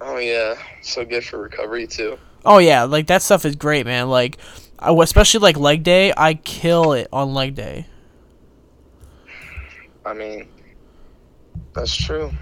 [0.00, 2.18] Oh yeah, so good for recovery too.
[2.44, 4.08] Oh yeah, like that stuff is great, man.
[4.08, 4.38] Like,
[4.78, 7.86] I, especially like leg day, I kill it on leg day.
[10.06, 10.48] I mean,
[11.74, 12.32] that's true.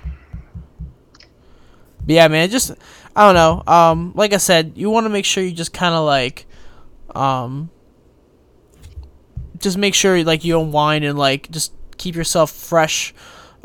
[2.07, 2.73] But yeah, man, just
[3.17, 3.73] I don't know.
[3.73, 6.47] Um, like I said, you want to make sure you just kind of like,
[7.15, 7.71] um,
[9.59, 13.15] just make sure like you unwind and like just keep yourself fresh,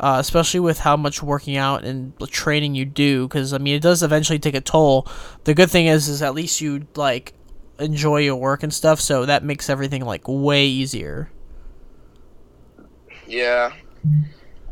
[0.00, 3.28] uh, especially with how much working out and training you do.
[3.28, 5.06] Because I mean, it does eventually take a toll.
[5.44, 7.34] The good thing is, is at least you like
[7.78, 11.30] enjoy your work and stuff, so that makes everything like way easier.
[13.26, 13.72] Yeah.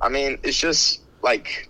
[0.03, 1.69] I mean, it's just like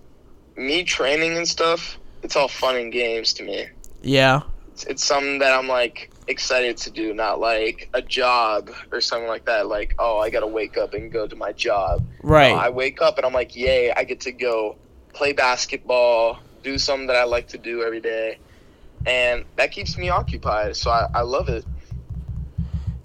[0.57, 1.99] me training and stuff.
[2.23, 3.67] It's all fun and games to me.
[4.03, 9.01] Yeah, It's, it's something that I'm like excited to do, not like a job or
[9.01, 9.67] something like that.
[9.67, 12.07] Like, oh, I gotta wake up and go to my job.
[12.23, 12.51] right.
[12.53, 14.77] No, I wake up and I'm like, yay, I get to go
[15.13, 18.39] play basketball, do something that I like to do every day.
[19.07, 20.77] And that keeps me occupied.
[20.77, 21.65] So I, I love it.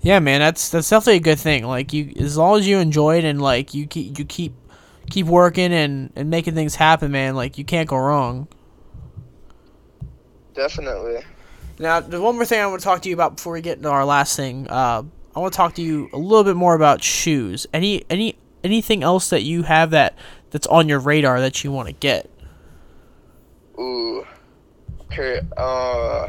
[0.01, 1.65] Yeah, man, that's that's definitely a good thing.
[1.65, 4.53] Like you, as long as you enjoy it and like you keep you keep
[5.09, 7.35] keep working and and making things happen, man.
[7.35, 8.47] Like you can't go wrong.
[10.53, 11.23] Definitely.
[11.79, 13.77] Now, the one more thing I want to talk to you about before we get
[13.77, 15.03] into our last thing, uh,
[15.35, 17.67] I want to talk to you a little bit more about shoes.
[17.73, 20.17] Any any anything else that you have that
[20.51, 22.29] that's on your radar that you want to get?
[23.77, 24.25] Ooh.
[25.11, 25.41] Okay.
[25.57, 26.27] Uh,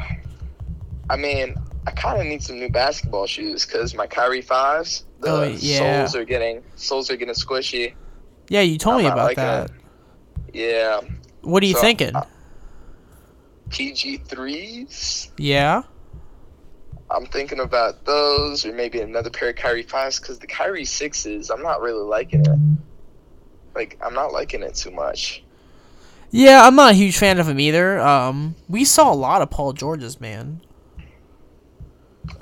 [1.09, 1.55] I mean,
[1.85, 6.05] I kind of need some new basketball shoes because my Kyrie fives, the Oh, yeah.
[6.05, 7.93] soles are getting soles are getting squishy.
[8.49, 9.69] Yeah, you told I'm me about that.
[9.69, 9.75] it.
[10.53, 10.99] Yeah.
[11.41, 12.11] What are you So, thinking?
[13.69, 15.31] PG threes.
[15.37, 15.83] yeah.
[17.09, 21.49] I'm thinking about those, or maybe another pair of Kyrie fives, because the Kyrie sixes,
[21.49, 22.59] I'm not really liking it.
[23.73, 25.41] Like, I'm not liking it too much.
[26.31, 27.99] Yeah, I'm not a huge fan of him either.
[27.99, 30.59] Um, we saw a lot of Paul George's, man.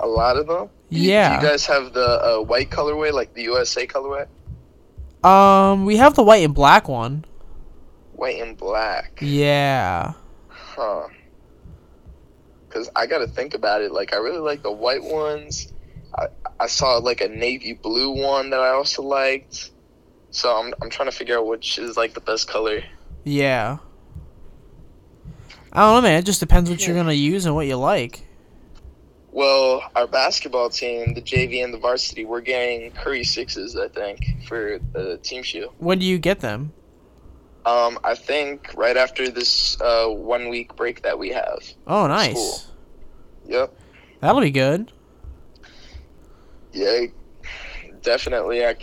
[0.00, 0.68] A lot of them.
[0.88, 1.38] Yeah.
[1.38, 4.26] Do you guys have the uh, white colorway, like the USA colorway?
[5.22, 7.24] Um, we have the white and black one.
[8.14, 9.18] White and black.
[9.20, 10.14] Yeah.
[10.48, 11.08] Huh.
[12.76, 13.90] Because I got to think about it.
[13.90, 15.72] Like, I really like the white ones.
[16.14, 16.26] I,
[16.60, 19.70] I saw like a navy blue one that I also liked.
[20.30, 22.82] So I'm, I'm trying to figure out which is like the best color.
[23.24, 23.78] Yeah.
[25.72, 26.18] I don't know, man.
[26.18, 28.26] It just depends what you're gonna use and what you like.
[29.32, 34.44] Well, our basketball team, the JV and the varsity, we're getting Curry sixes, I think,
[34.46, 35.72] for the team shoe.
[35.78, 36.74] When do you get them?
[37.66, 41.58] Um, I think right after this uh, one week break that we have.
[41.88, 42.34] Oh, nice.
[42.34, 42.60] Cool.
[43.48, 43.80] Yep.
[44.20, 44.92] That'll be good.
[46.72, 47.06] Yeah.
[48.02, 48.64] Definitely.
[48.64, 48.76] I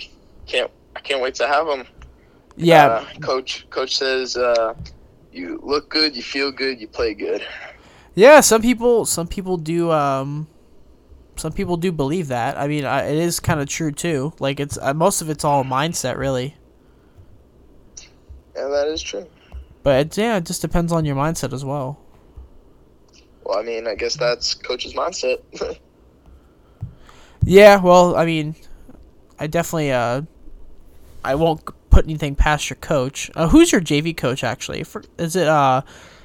[0.46, 0.70] can't.
[0.98, 1.86] I can't wait to have them.
[2.58, 2.86] Yeah.
[2.88, 3.70] Uh, coach.
[3.70, 4.74] Coach says, uh,
[5.32, 6.14] "You look good.
[6.14, 6.82] You feel good.
[6.82, 7.42] You play good."
[8.16, 8.42] yeah.
[8.42, 9.92] Some people, some people do.
[9.92, 10.48] Um,
[11.38, 12.58] some people do believe that.
[12.58, 14.34] I mean, I, it is kind of true too.
[14.40, 16.58] Like it's uh, most of it's all mindset, really.
[18.56, 19.28] And that is true.
[19.82, 22.00] But it, yeah, it just depends on your mindset as well.
[23.44, 25.42] Well, I mean, I guess that's coach's mindset.
[27.46, 27.82] Yeah.
[27.82, 28.56] Well, I mean,
[29.38, 29.92] I definitely.
[29.92, 30.22] Uh,
[31.26, 33.30] I won't put anything past your coach.
[33.36, 34.84] Uh, who's your JV coach actually?
[34.84, 35.82] For, is it uh,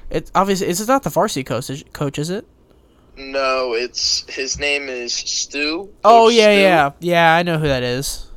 [0.09, 1.69] it obviously is it not the varsity coach?
[1.69, 2.47] Is, coach is it?
[3.19, 5.89] no, it's his name is Stu.
[6.03, 6.61] Oh yeah, Stu.
[6.61, 7.35] yeah, yeah.
[7.35, 8.27] I know who that is.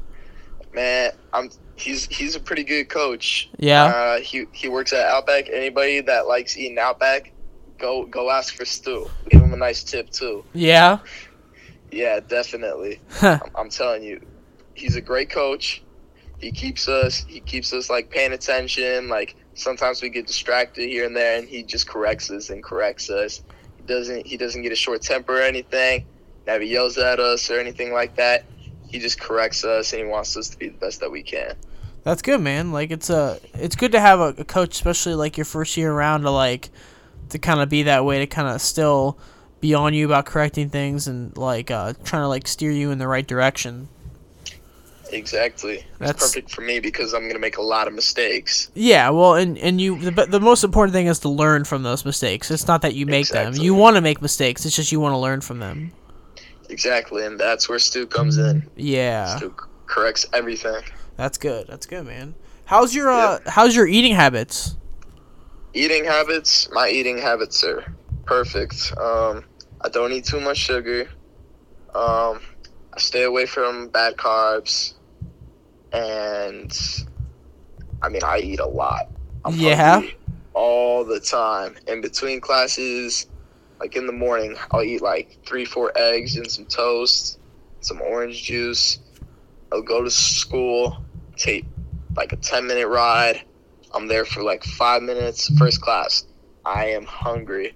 [0.75, 1.51] Man, I'm.
[1.77, 3.51] He's he's a pretty good coach.
[3.59, 3.85] Yeah.
[3.85, 5.49] Uh, he he works at Outback.
[5.49, 7.33] Anybody that likes eating Outback,
[7.79, 9.09] go go ask for Stu.
[9.31, 10.45] Give him a nice tip too.
[10.53, 10.99] Yeah.
[11.91, 13.01] Yeah, definitely.
[13.11, 13.39] Huh.
[13.45, 14.21] I'm, I'm telling you,
[14.75, 15.83] he's a great coach.
[16.39, 19.09] He keeps us he keeps us like paying attention.
[19.09, 23.11] Like sometimes we get distracted here and there, and he just corrects us and corrects
[23.11, 23.43] us.
[23.77, 26.07] He doesn't he doesn't get a short temper or anything.
[26.47, 28.45] Never yells at us or anything like that.
[28.93, 31.57] He just corrects us and he wants us to be the best that we can.
[32.05, 32.73] That's good, man.
[32.73, 35.91] Like it's a, it's good to have a, a coach, especially like your first year
[35.91, 36.71] around, to like,
[37.31, 39.19] to kind of be that way, to kind of still
[39.61, 42.99] be on you about correcting things and like uh, trying to like steer you in
[42.99, 43.89] the right direction.
[45.11, 45.85] Exactly.
[45.99, 48.71] That's That's- perfect for me because I'm gonna make a lot of mistakes.
[48.75, 51.83] Yeah, well, and and you the but the most important thing is to learn from
[51.83, 52.51] those mistakes.
[52.51, 53.55] It's not that you make them.
[53.55, 54.65] You want to make mistakes.
[54.65, 55.93] It's just you want to learn from them.
[56.73, 58.67] Exactly, and that's where Stu comes in.
[58.77, 59.55] Yeah, Stu
[59.87, 60.83] corrects everything.
[61.17, 61.67] that's good.
[61.69, 62.35] That's good, man.
[62.65, 64.77] How's your uh how's your eating habits?
[65.75, 66.69] Eating habits.
[66.73, 67.85] My eating habits are
[68.25, 68.93] perfect.
[68.99, 69.45] Um,
[69.83, 71.03] I don't eat too much sugar.
[71.95, 72.41] Um,
[72.95, 74.95] I stay away from bad carbs,
[75.93, 76.73] and
[78.01, 79.09] I mean I eat a lot.
[79.45, 80.03] I'm Yeah?
[80.55, 81.77] all the time.
[81.87, 83.27] In between classes,
[83.83, 87.41] like in the morning, I'll eat like three, four eggs and some toast,
[87.81, 89.01] some orange juice.
[89.73, 91.05] I'll go to school,
[91.37, 91.65] take
[92.17, 93.43] like a ten minute ride.
[93.93, 96.27] I'm there for like five minutes, first class.
[96.65, 97.75] I am hungry.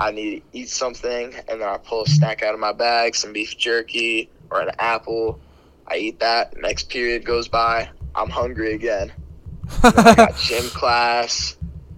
[0.00, 3.14] I need to eat something, and then I pull a snack out of my bag,
[3.14, 5.38] some beef jerky or an apple.
[5.86, 6.56] I eat that.
[6.56, 7.90] Next period goes by.
[8.14, 9.12] I'm hungry again.
[9.82, 11.55] I got gym class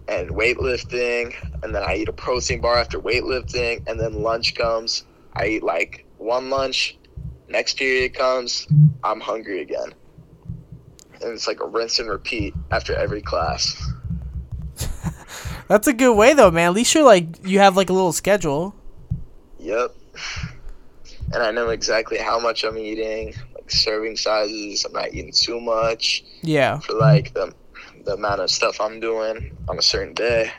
[0.09, 5.05] and weightlifting, and then I eat a protein bar after weightlifting, and then lunch comes.
[5.35, 6.97] I eat like one lunch.
[7.49, 8.67] Next period comes.
[9.05, 9.95] I'm hungry again.
[11.21, 13.75] And it's like a rinse and repeat after every class.
[15.69, 16.69] That's a good way though, man.
[16.69, 18.75] At least you're like you have like a little schedule.
[19.59, 19.95] Yep.
[21.33, 24.85] And I know exactly how much I'm eating, like serving sizes.
[24.87, 27.53] I'm not eating too much Yeah, for like the
[28.09, 30.51] the amount of stuff I'm doing on a certain day.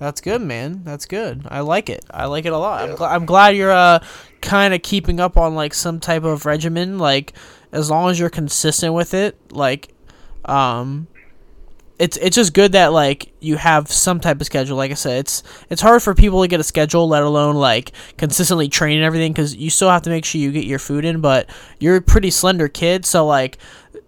[0.00, 0.82] that's good, man.
[0.82, 1.46] That's good.
[1.48, 2.04] I like it.
[2.10, 2.82] I like it a lot.
[2.90, 4.00] I'm, gl- I'm glad you're uh
[4.40, 6.98] kind of keeping up on like some type of regimen.
[6.98, 7.32] Like
[7.70, 9.94] as long as you're consistent with it, like
[10.44, 11.06] um.
[11.98, 14.76] It's, it's just good that like you have some type of schedule.
[14.76, 17.92] Like I said, it's it's hard for people to get a schedule, let alone like
[18.16, 21.04] consistently train and everything, because you still have to make sure you get your food
[21.04, 21.20] in.
[21.20, 23.58] But you're a pretty slender kid, so like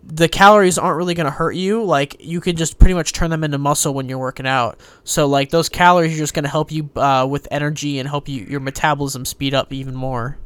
[0.06, 1.82] the calories aren't really going to hurt you.
[1.82, 4.78] Like you can just pretty much turn them into muscle when you're working out.
[5.04, 8.28] So like those calories are just going to help you uh, with energy and help
[8.28, 10.38] you your metabolism speed up even more.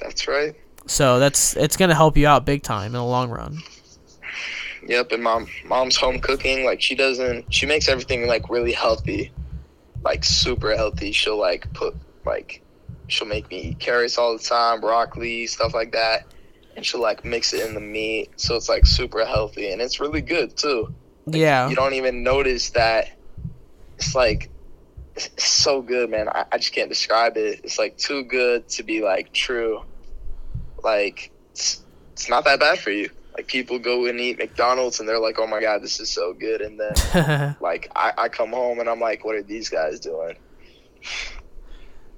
[0.00, 0.54] That's right.
[0.86, 3.58] So that's it's going to help you out big time in the long run.
[4.86, 6.64] Yep, and mom mom's home cooking.
[6.64, 9.30] Like she doesn't she makes everything like really healthy.
[10.02, 11.12] Like super healthy.
[11.12, 11.94] She'll like put
[12.24, 12.62] like
[13.06, 16.26] she'll make me eat carrots all the time, broccoli, stuff like that.
[16.80, 18.30] And she'll like mix it in the meat.
[18.36, 20.94] So it's like super healthy and it's really good too.
[21.26, 21.68] Yeah.
[21.68, 23.10] You don't even notice that
[23.98, 24.48] it's like
[25.14, 26.30] it's so good, man.
[26.30, 27.60] I, I just can't describe it.
[27.64, 29.82] It's like too good to be like true.
[30.82, 33.10] Like it's, it's not that bad for you.
[33.34, 36.32] Like people go and eat McDonald's and they're like, "Oh my god, this is so
[36.32, 40.00] good," and then like I, I come home and I'm like, "What are these guys
[40.00, 40.36] doing?"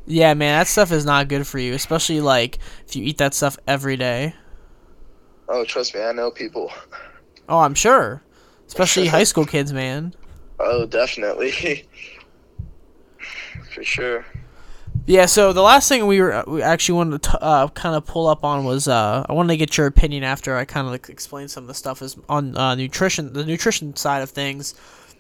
[0.07, 3.35] yeah, man, that stuff is not good for you, especially like if you eat that
[3.35, 4.35] stuff every day.
[5.53, 6.73] Oh, trust me, I know people.
[7.47, 8.23] Oh, I'm sure.
[8.67, 10.15] Especially high school kids, man.
[10.59, 11.87] Oh, definitely,
[13.75, 14.25] for sure.
[15.05, 18.07] Yeah, so the last thing we were we actually wanted to t- uh, kind of
[18.07, 20.93] pull up on was uh, I wanted to get your opinion after I kind of
[20.93, 24.75] like explain some of the stuff is on uh, nutrition, the nutrition side of things.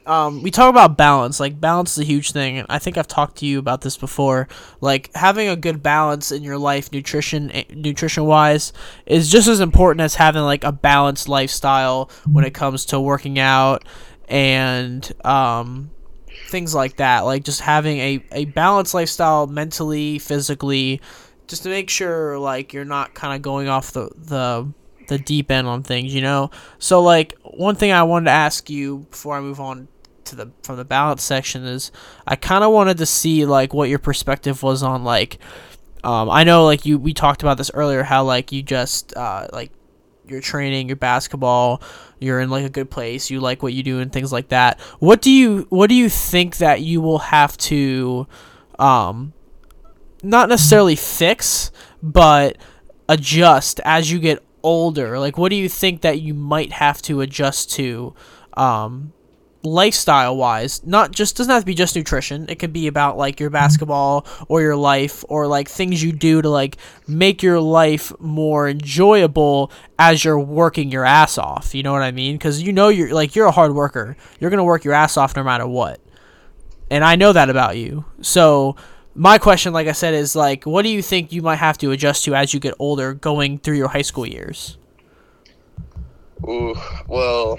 [0.07, 1.39] Um, we talk about balance.
[1.39, 4.49] Like balance is a huge thing, I think I've talked to you about this before.
[4.81, 8.73] Like having a good balance in your life, nutrition nutrition wise,
[9.07, 13.39] is just as important as having like a balanced lifestyle when it comes to working
[13.39, 13.85] out
[14.29, 15.91] and um,
[16.49, 21.01] things like that like just having a, a balanced lifestyle mentally physically
[21.47, 24.67] just to make sure like you're not kind of going off the, the
[25.09, 28.69] the deep end on things you know so like one thing i wanted to ask
[28.71, 29.89] you before i move on
[30.25, 31.91] to the from the balance section is
[32.27, 35.39] i kind of wanted to see like what your perspective was on like
[36.05, 39.47] um, i know like you we talked about this earlier how like you just uh,
[39.53, 39.73] like
[40.27, 41.83] your training, your basketball,
[42.19, 44.81] you're in like a good place, you like what you do and things like that.
[44.99, 48.27] What do you what do you think that you will have to
[48.79, 49.33] um
[50.23, 51.71] not necessarily fix,
[52.03, 52.57] but
[53.09, 55.19] adjust as you get older?
[55.19, 58.15] Like what do you think that you might have to adjust to
[58.55, 59.13] um
[59.65, 62.47] lifestyle wise not just doesn't have to be just nutrition.
[62.49, 66.43] It could be about like your basketball or your life or like things you do
[66.43, 66.77] to like
[67.07, 71.75] make your life more enjoyable as you're working your ass off.
[71.75, 72.37] You know what i mean?
[72.37, 74.17] Because you know you're like you're a hard worker.
[74.41, 76.01] You're gonna work your ass off no matter what.
[76.91, 78.05] And i know that about you.
[78.21, 78.77] So
[79.15, 81.91] my question like i said is like what do you think you might have to
[81.91, 84.79] adjust to as you get older going through your high school years?
[86.49, 86.75] Ooh,
[87.07, 87.59] well,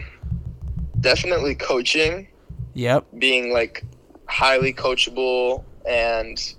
[0.99, 2.27] definitely coaching.
[2.73, 3.05] yep.
[3.17, 3.83] Being like
[4.27, 6.55] highly coachable and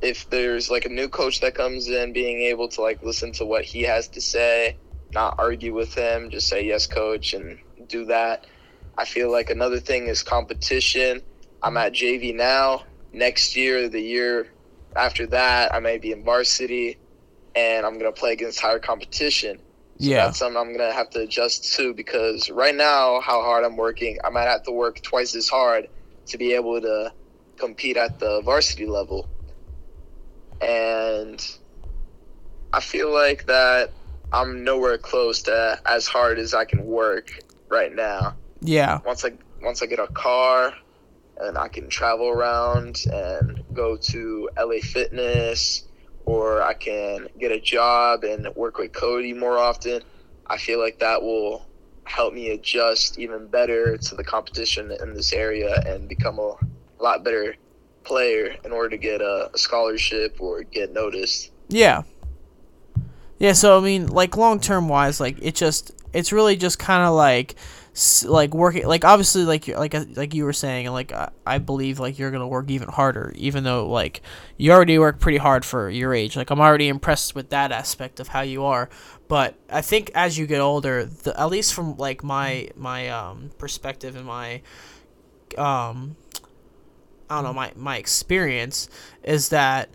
[0.00, 3.44] if there's like a new coach that comes in being able to like listen to
[3.44, 4.76] what he has to say
[5.12, 7.58] not argue with him just say yes coach and
[7.88, 8.46] do that.
[8.96, 11.22] I feel like another thing is competition.
[11.62, 14.48] I'm at jv now next year the year
[14.96, 16.98] after that i may be in varsity
[17.54, 19.58] and i'm going to play against higher competition
[20.02, 23.64] so yeah that's something I'm gonna have to adjust to because right now, how hard
[23.64, 25.86] I'm working, I might have to work twice as hard
[26.26, 27.12] to be able to
[27.56, 29.28] compete at the varsity level.
[30.60, 31.40] And
[32.72, 33.92] I feel like that
[34.32, 37.30] I'm nowhere close to as hard as I can work
[37.68, 38.34] right now.
[38.60, 39.00] Yeah.
[39.04, 40.74] Once I once I get a car
[41.42, 45.84] and I can travel around and go to LA Fitness
[46.24, 50.02] or I can get a job and work with Cody more often,
[50.46, 51.66] I feel like that will
[52.04, 56.56] help me adjust even better to the competition in this area and become a
[57.00, 57.54] lot better
[58.04, 61.50] player in order to get a, scholarship or get noticed.
[61.68, 62.02] Yeah.
[63.38, 67.02] Yeah, so I mean, like long term wise, like it just it's really just kind
[67.02, 67.56] of like
[68.24, 71.12] like working like obviously like like uh, like you were saying and like
[71.46, 74.22] I believe like you're gonna work even harder even though like
[74.56, 76.34] you already work pretty hard for your age.
[76.34, 78.88] Like I'm already impressed with that aspect of how you are.
[79.28, 83.50] But I think as you get older the, at least from like my my um
[83.58, 84.62] perspective and my
[85.58, 86.16] um
[87.28, 88.88] I don't know my my experience
[89.22, 89.90] is that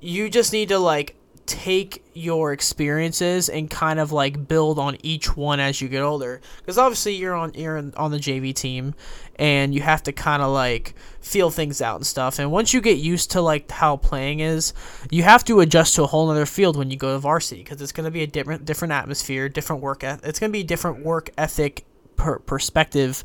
[0.00, 5.36] you just need to like take your experiences and kind of like build on each
[5.36, 6.40] one as you get older.
[6.58, 8.94] Because obviously you're on you're on the JV team
[9.36, 12.38] and you have to kind of like feel things out and stuff.
[12.38, 14.72] And once you get used to like how playing is
[15.10, 17.80] you have to adjust to a whole other field when you go to varsity because
[17.82, 21.04] it's going to be a different different atmosphere different work it's going to be different
[21.04, 21.84] work ethic
[22.16, 23.24] per- perspective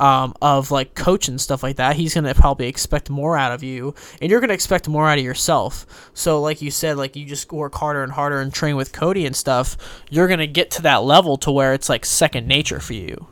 [0.00, 3.62] um, of like coach and stuff like that, he's gonna probably expect more out of
[3.62, 6.10] you, and you're gonna expect more out of yourself.
[6.14, 9.26] So, like you said, like you just work harder and harder and train with Cody
[9.26, 9.76] and stuff,
[10.08, 13.26] you're gonna get to that level to where it's like second nature for you.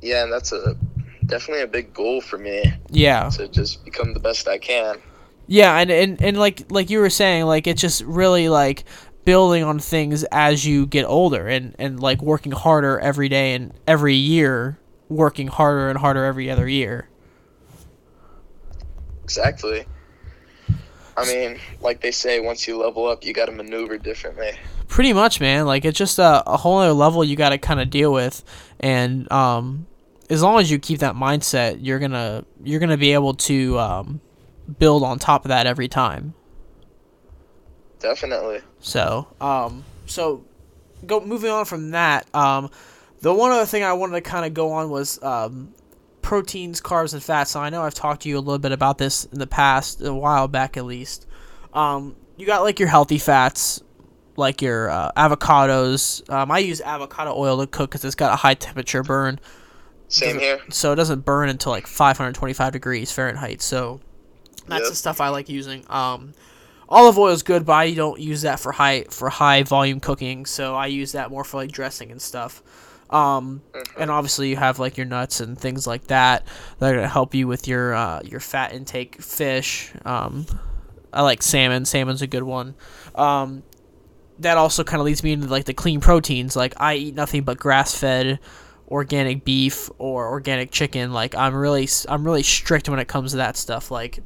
[0.00, 0.76] Yeah, and that's a
[1.26, 2.72] definitely a big goal for me.
[2.88, 3.28] Yeah.
[3.30, 4.96] To just become the best I can.
[5.46, 8.84] Yeah, and, and, and like like you were saying, like it's just really like
[9.28, 13.70] building on things as you get older and, and like working harder every day and
[13.86, 14.78] every year
[15.10, 17.10] working harder and harder every other year.
[19.22, 19.84] Exactly.
[21.14, 24.52] I mean, like they say, once you level up, you got to maneuver differently.
[24.86, 25.66] Pretty much, man.
[25.66, 28.42] Like it's just a, a whole other level you got to kind of deal with,
[28.80, 29.86] and um,
[30.30, 34.22] as long as you keep that mindset, you're gonna you're gonna be able to um,
[34.78, 36.32] build on top of that every time.
[38.00, 38.60] Definitely.
[38.80, 40.44] So, um, so
[41.06, 42.32] go moving on from that.
[42.34, 42.70] Um,
[43.20, 45.74] the one other thing I wanted to kind of go on was um,
[46.22, 47.52] proteins, carbs, and fats.
[47.52, 50.02] So I know I've talked to you a little bit about this in the past,
[50.02, 51.26] a while back at least.
[51.72, 53.82] Um, you got like your healthy fats,
[54.36, 56.28] like your uh, avocados.
[56.30, 59.40] Um, I use avocado oil to cook because it's got a high temperature burn.
[60.08, 60.60] Same here.
[60.70, 63.60] So it doesn't burn until like 525 degrees Fahrenheit.
[63.60, 64.00] So
[64.66, 64.90] that's yep.
[64.90, 65.84] the stuff I like using.
[65.90, 66.32] Um,
[66.88, 70.46] olive oil is good, but I don't use that for high for high volume cooking.
[70.46, 72.62] So I use that more for like dressing and stuff.
[73.10, 74.02] Um, mm-hmm.
[74.02, 76.46] and obviously you have like your nuts and things like that
[76.78, 79.20] that are gonna help you with your uh, your fat intake.
[79.22, 79.92] Fish.
[80.04, 80.46] Um,
[81.12, 81.84] I like salmon.
[81.84, 82.74] Salmon's a good one.
[83.14, 83.62] Um,
[84.40, 86.54] that also kind of leads me into like the clean proteins.
[86.54, 88.40] Like I eat nothing but grass fed
[88.88, 91.12] organic beef or organic chicken.
[91.12, 93.90] Like I'm really I'm really strict when it comes to that stuff.
[93.90, 94.20] Like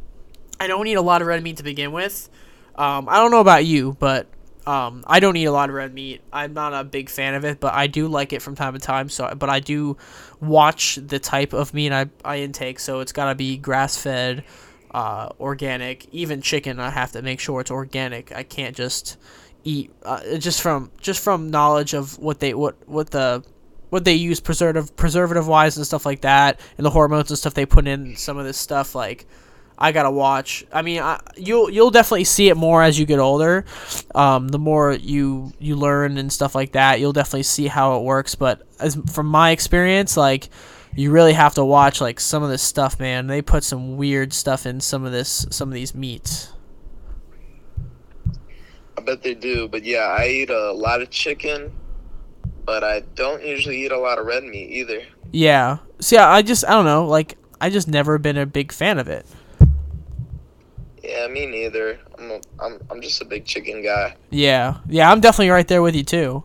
[0.61, 2.29] I don't eat a lot of red meat to begin with.
[2.77, 4.27] Um, I don't know about you, but
[4.67, 6.21] um, I don't eat a lot of red meat.
[6.33, 8.79] I'm not a big fan of it, but I do like it from time to
[8.79, 9.09] time.
[9.09, 9.97] So, but I do
[10.41, 12.79] watch the type of meat I, I intake.
[12.79, 14.45] So it's got to be grass fed,
[14.93, 16.07] uh, organic.
[16.13, 18.33] Even chicken, I have to make sure it's organic.
[18.33, 19.17] I can't just
[19.65, 23.45] eat uh, just from just from knowledge of what they what what the
[23.91, 27.55] what they use preservative preservative wise and stuff like that, and the hormones and stuff
[27.55, 29.27] they put in some of this stuff like
[29.83, 30.65] I gotta watch.
[30.73, 33.65] I mean, I, you'll you'll definitely see it more as you get older.
[34.15, 38.05] Um, the more you you learn and stuff like that, you'll definitely see how it
[38.05, 38.37] works.
[38.37, 40.51] But as from my experience, like
[40.95, 43.27] you really have to watch like some of this stuff, man.
[43.27, 46.53] They put some weird stuff in some of this some of these meats.
[48.97, 51.73] I bet they do, but yeah, I eat a lot of chicken,
[52.65, 55.03] but I don't usually eat a lot of red meat either.
[55.33, 55.79] Yeah.
[55.99, 59.09] See, I just I don't know, like I just never been a big fan of
[59.09, 59.27] it.
[61.13, 61.99] Yeah, me neither.
[62.19, 64.17] I'm a, I'm I'm just a big chicken guy.
[64.31, 66.43] Yeah, yeah, I'm definitely right there with you too.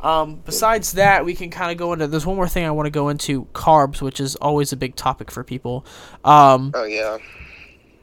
[0.00, 2.06] Um, besides that, we can kind of go into.
[2.06, 4.94] There's one more thing I want to go into: carbs, which is always a big
[4.94, 5.86] topic for people.
[6.22, 7.16] Um, oh yeah.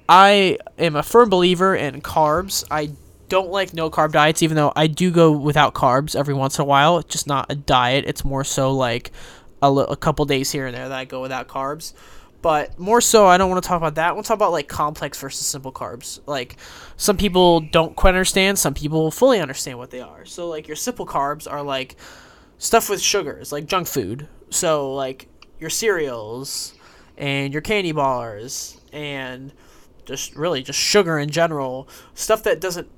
[0.10, 2.64] I am a firm believer in carbs.
[2.72, 2.94] I
[3.30, 6.64] don't like no carb diets, even though I do go without carbs every once in
[6.64, 6.98] a while.
[6.98, 8.06] It's just not a diet.
[8.08, 9.12] It's more so like
[9.62, 11.94] a, a couple days here and there that I go without carbs.
[12.42, 14.10] But more so, I don't want to talk about that.
[14.10, 16.20] I want to talk about like complex versus simple carbs.
[16.26, 16.58] Like
[16.98, 20.26] some people don't quite understand, some people fully understand what they are.
[20.26, 21.96] So like your simple carbs are like
[22.58, 24.28] stuff with sugars, like junk food.
[24.50, 25.28] So like
[25.60, 26.74] your cereals
[27.18, 29.54] and your candy bars and
[30.06, 32.90] just really just sugar in general, stuff that doesn't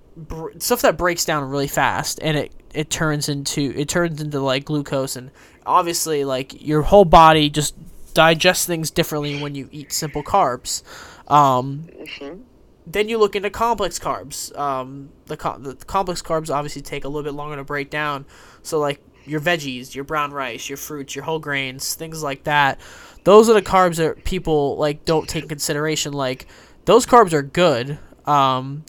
[0.59, 4.65] stuff that breaks down really fast and it it turns into it turns into like
[4.65, 5.31] glucose and
[5.65, 7.75] obviously like your whole body just
[8.13, 10.83] digests things differently when you eat simple carbs.
[11.31, 11.87] Um,
[12.19, 12.39] Mhm.
[12.85, 14.55] then you look into complex carbs.
[14.57, 18.25] Um, the, co- the complex carbs obviously take a little bit longer to break down.
[18.61, 22.79] So like your veggies, your brown rice, your fruits, your whole grains, things like that.
[23.23, 26.11] Those are the carbs that people like don't take consideration.
[26.11, 26.45] Like
[26.85, 27.97] those carbs are good.
[28.25, 28.83] Um,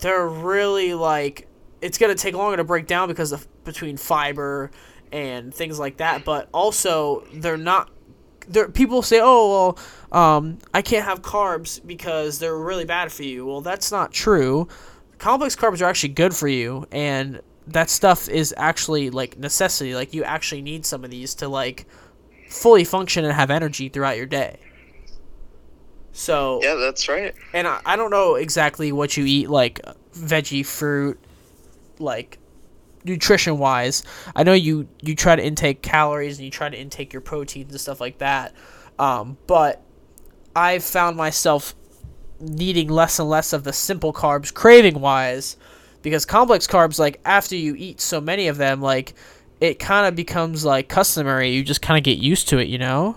[0.00, 1.46] they're really like
[1.82, 4.70] it's gonna take longer to break down because of between fiber
[5.14, 6.24] and things like that.
[6.24, 7.90] But also they're not.
[8.48, 9.74] There, people say, "Oh,
[10.12, 14.12] well, um, I can't have carbs because they're really bad for you." Well, that's not
[14.12, 14.68] true.
[15.18, 19.94] Complex carbs are actually good for you, and that stuff is actually like necessity.
[19.94, 21.86] Like you actually need some of these to like
[22.50, 24.58] fully function and have energy throughout your day.
[26.12, 27.34] So Yeah, that's right.
[27.52, 29.80] and I, I don't know exactly what you eat like
[30.14, 31.18] veggie fruit
[31.98, 32.38] like
[33.04, 34.02] nutrition wise
[34.34, 37.70] i know you you try to intake calories and you try to intake your proteins
[37.72, 38.54] and stuff like that
[38.98, 39.82] um, but
[40.56, 41.74] i've found myself
[42.40, 45.56] needing less and less of the simple carbs craving wise
[46.02, 49.14] because complex carbs like after you eat so many of them like
[49.60, 52.78] it kind of becomes like customary you just kind of get used to it you
[52.78, 53.16] know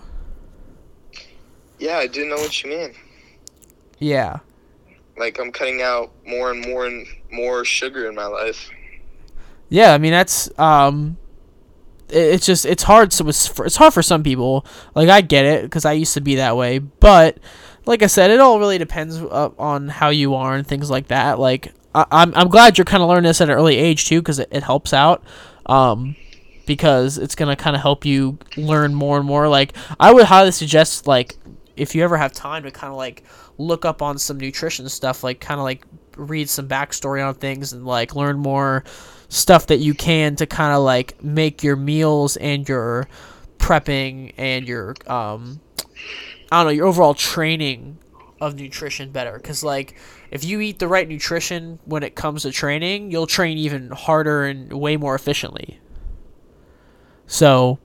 [1.78, 2.94] Yeah, I do know what you mean.
[3.98, 4.40] yeah
[5.16, 8.70] Like I'm cutting out more and more and more sugar in my life.
[9.68, 11.16] Yeah, I mean that's um,
[12.08, 13.12] it, it's just it's hard.
[13.12, 14.66] So it's it's hard for some people.
[14.94, 17.38] Like I get it because I used to be that way, but
[17.86, 21.08] like I said, it all really depends uh, on how you are and things like
[21.08, 21.38] that.
[21.38, 24.20] Like I, I'm I'm glad you're kind of learning this at an early age too
[24.20, 25.22] because it, it helps out.
[25.66, 26.16] Um,
[26.66, 29.48] because it's gonna kind of help you learn more and more.
[29.48, 31.36] Like I would highly suggest like
[31.76, 33.24] if you ever have time to kind of like
[33.56, 35.84] look up on some nutrition stuff, like kind of like
[36.16, 38.84] read some backstory on things and like learn more
[39.28, 43.08] stuff that you can to kind of like make your meals and your
[43.58, 45.60] prepping and your um
[46.50, 47.98] I don't know your overall training
[48.40, 49.36] of nutrition better.
[49.36, 49.96] Because like
[50.30, 54.44] if you eat the right nutrition when it comes to training you'll train even harder
[54.44, 55.78] and way more efficiently.
[57.26, 57.78] So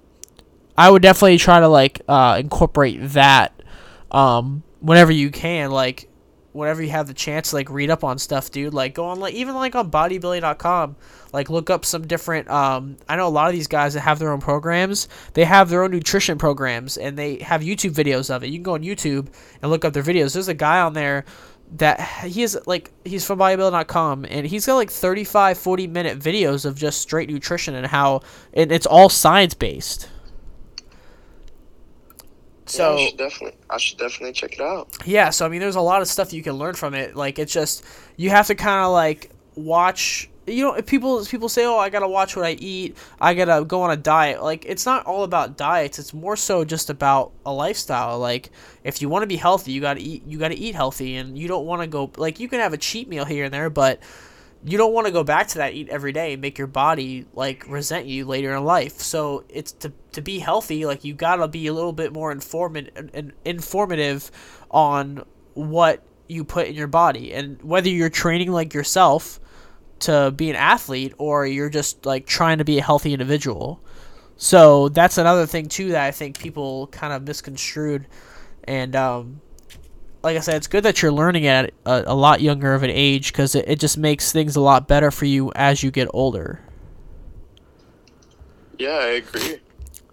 [0.76, 3.54] i would definitely try to like uh, incorporate that
[4.12, 5.72] um, whenever you can.
[5.72, 6.08] Like
[6.54, 8.74] whenever you have the chance like read up on stuff dude.
[8.74, 10.96] Like go on like even like on bodybuilding.com
[11.34, 14.20] like look up some different um i know a lot of these guys that have
[14.20, 15.08] their own programs.
[15.34, 18.48] They have their own nutrition programs and they have youtube videos of it.
[18.48, 19.28] You can go on youtube
[19.62, 20.34] and look up their videos.
[20.34, 21.26] There's a guy on there
[21.78, 26.66] that he is like he's from bodybuilding.com and he's got like 35 40 minute videos
[26.66, 28.22] of just straight nutrition and how
[28.54, 30.10] and it's all science based
[32.66, 34.90] so yeah, I should definitely, I should definitely check it out.
[35.06, 37.16] yeah, so I mean, there's a lot of stuff you can learn from it.
[37.16, 37.84] Like, it's just
[38.18, 40.30] you have to kind of like watch.
[40.46, 42.98] You know, people people say, "Oh, I gotta watch what I eat.
[43.22, 46.00] I gotta go on a diet." Like, it's not all about diets.
[46.00, 48.20] It's more so just about a lifestyle.
[48.20, 48.50] Like,
[48.84, 50.24] if you want to be healthy, you gotta eat.
[50.28, 52.78] You gotta eat healthy, and you don't want to go like you can have a
[52.78, 54.02] cheat meal here and there, but
[54.66, 57.26] you don't want to go back to that eat every day and make your body
[57.34, 59.00] like resent you later in life.
[59.00, 63.12] So it's to to be healthy, like you gotta be a little bit more informative
[63.14, 64.32] and informative
[64.72, 69.40] on what you put in your body and whether you're training like yourself
[70.00, 73.82] to be an athlete or you're just like trying to be a healthy individual.
[74.38, 78.08] So that's another thing too that I think people kind of misconstrued
[78.64, 79.42] and um
[80.24, 82.90] like I said, it's good that you're learning at a, a lot younger of an
[82.90, 86.08] age because it, it just makes things a lot better for you as you get
[86.14, 86.62] older.
[88.80, 89.60] Yeah, I agree.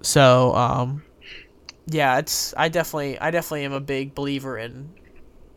[0.03, 1.03] So, um,
[1.87, 4.91] yeah, it's I definitely I definitely am a big believer in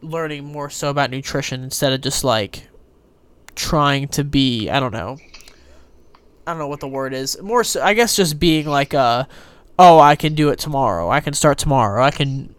[0.02, 2.68] learning more so about nutrition instead of just like
[3.56, 5.18] trying to be I don't know
[6.46, 9.28] I don't know what the word is more so I guess just being like a
[9.80, 12.54] oh I can do it tomorrow I can start tomorrow I can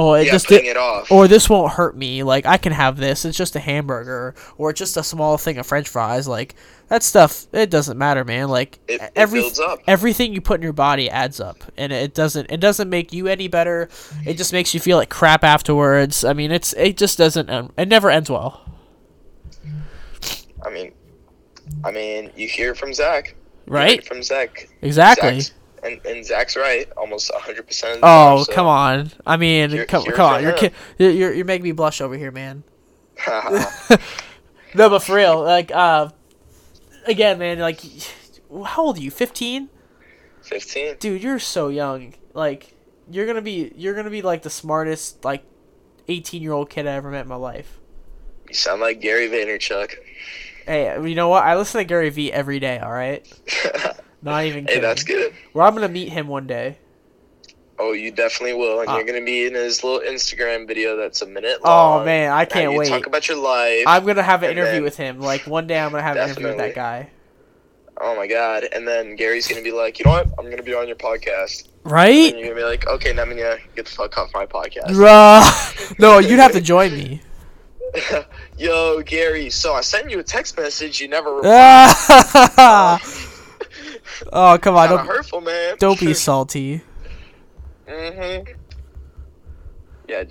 [0.00, 1.10] oh it yeah, just putting it off.
[1.12, 2.22] or this won't hurt me.
[2.22, 3.24] Like I can have this.
[3.24, 6.26] It's just a hamburger, or just a small thing of French fries.
[6.26, 6.54] Like
[6.88, 8.48] that stuff, it doesn't matter, man.
[8.48, 9.78] Like It- it every builds up.
[9.86, 13.26] everything you put in your body adds up, and it doesn't it doesn't make you
[13.28, 13.88] any better.
[14.26, 16.24] It just makes you feel like crap afterwards.
[16.24, 17.48] I mean, it's it just doesn't.
[17.50, 18.62] Um, it never ends well,
[20.64, 20.92] I mean,
[21.84, 23.34] I mean, you hear from Zach,
[23.66, 24.04] right?
[24.06, 24.68] from Zach.
[24.82, 25.40] Exactly.
[25.40, 25.52] Zach's,
[25.84, 28.44] and, and Zach's right, almost hundred percent Oh time.
[28.44, 29.10] so- come on!
[29.26, 30.42] I mean, You're- come you're come on!
[30.42, 32.64] You're, ki- you're you're making me blush over here, man.
[34.72, 36.10] No, but for real, like, uh,
[37.04, 37.80] again, man, like,
[38.66, 39.10] how old are you?
[39.10, 39.68] Fifteen?
[40.42, 40.96] 15.
[41.00, 42.14] Dude, you're so young.
[42.34, 42.74] Like
[43.10, 45.42] you're gonna be you're gonna be like the smartest like
[46.08, 47.78] 18 year old kid I ever met in my life.
[48.48, 49.94] You sound like Gary Vaynerchuk.
[50.66, 51.42] Hey, you know what?
[51.44, 52.78] I listen to Gary Vee every day.
[52.78, 53.26] All right,
[54.22, 54.66] not even.
[54.66, 55.32] hey, that's good.
[55.54, 56.78] Well, I'm gonna meet him one day.
[57.78, 58.96] Oh, you definitely will, and Ah.
[58.96, 62.02] you're gonna be in his little Instagram video that's a minute long.
[62.02, 62.88] Oh man, I can't wait.
[62.88, 63.84] Talk about your life.
[63.86, 65.20] I'm gonna have an interview then- with him.
[65.20, 67.08] Like one day, I'm gonna have an interview with that guy.
[68.02, 68.64] oh my god!
[68.72, 70.26] And then Gary's gonna be like, you know what?
[70.38, 71.68] I'm gonna be on your podcast.
[71.84, 72.30] Right?
[72.30, 74.88] And you're gonna be like, okay, Nimanya, get the fuck off my podcast.
[74.90, 75.98] Bruh.
[75.98, 77.22] no, you'd have to join me.
[78.58, 79.48] Yo, Gary.
[79.48, 81.00] So I sent you a text message.
[81.00, 81.34] You never.
[81.36, 83.00] replied.
[84.32, 84.88] Oh come on!
[84.88, 85.76] Don't, hurtful, man.
[85.78, 86.82] don't be salty.
[87.88, 88.54] Mhm.
[90.08, 90.24] Yeah,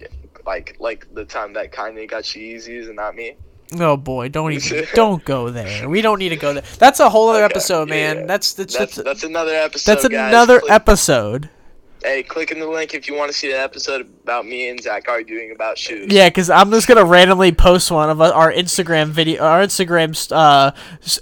[0.46, 3.36] like like the time that Kanye got Yeezys and not me.
[3.80, 5.88] Oh boy, don't even don't go there.
[5.88, 6.64] We don't need to go there.
[6.80, 8.18] That's a whole other Okay, episode, man.
[8.20, 8.26] yeah.
[8.26, 9.92] That's that's That's that's, that's another episode.
[9.92, 10.30] that's guys.
[10.30, 11.50] another Click- episode.
[12.02, 14.82] Hey, click in the link if you want to see the episode about me and
[14.82, 16.08] Zach arguing about shoes.
[16.10, 20.72] Yeah, because I'm just gonna randomly post one of our Instagram video, our Instagram uh,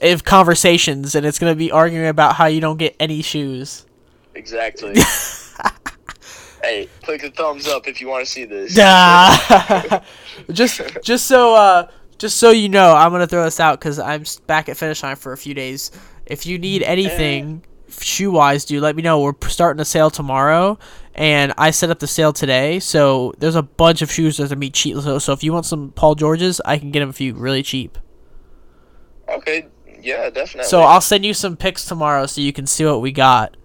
[0.02, 3.88] if conversations, and it's gonna be arguing about how you don't get any shoes.
[4.36, 4.94] Exactly.
[6.62, 8.76] hey, click the thumbs up if you want to see this.
[8.76, 10.00] Duh.
[10.52, 11.88] just just so uh
[12.20, 15.16] just so you know, I'm gonna throw this out because I'm back at finish line
[15.16, 15.90] for a few days.
[16.28, 17.64] If you need anything
[18.02, 19.22] shoe wise, dude, let me know.
[19.22, 20.78] We're starting a sale tomorrow,
[21.16, 22.80] and I set up the sale today.
[22.80, 24.98] So there's a bunch of shoes that are be cheap.
[24.98, 27.64] So, so if you want some Paul Georges, I can get them for you really
[27.64, 27.98] cheap.
[29.30, 29.68] Okay.
[30.02, 30.70] Yeah, definitely.
[30.70, 33.58] So I'll send you some pics tomorrow so you can see what we got.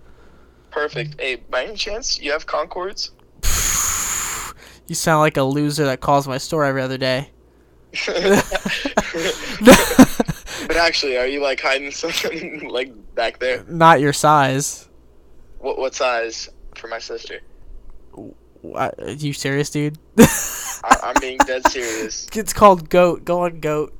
[0.70, 1.20] Perfect.
[1.20, 3.12] Hey, by any chance, you have Concords?
[4.88, 7.30] You sound like a loser that calls my store every other day.
[10.72, 13.62] But actually, are you like hiding something like back there?
[13.68, 14.88] Not your size.
[15.58, 17.42] What what size for my sister?
[18.62, 19.98] What, are uh, you serious, dude?
[20.18, 22.26] I, I'm being dead serious.
[22.34, 23.26] It's called goat.
[23.26, 23.92] Go on goat.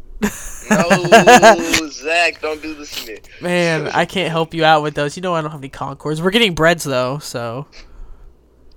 [0.70, 0.88] No,
[1.90, 3.18] Zach, don't do this to me.
[3.42, 5.14] Man, I can't help you out with those.
[5.14, 6.22] You know I don't have any Concords.
[6.22, 7.66] We're getting Breds though, so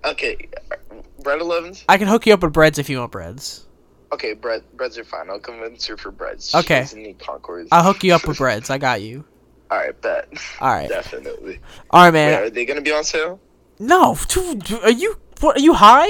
[0.03, 0.49] Okay,
[1.23, 1.85] Bred 11s.
[1.87, 3.64] I can hook you up with Breds if you want Breds.
[4.15, 5.29] Okay, Bred Breds are fine.
[5.29, 6.53] I'll convince her for Breds.
[6.55, 6.75] Okay.
[6.75, 7.69] She doesn't need Concords.
[7.71, 8.69] I'll hook you up with Breds.
[8.69, 9.23] I got you.
[9.69, 10.29] All right, bet.
[10.61, 11.59] All right, Definitely.
[11.89, 12.43] all right, Wait, man.
[12.43, 13.39] are they gonna be on sale?
[13.79, 14.15] No,
[14.83, 15.57] are you what?
[15.57, 16.09] Are you high?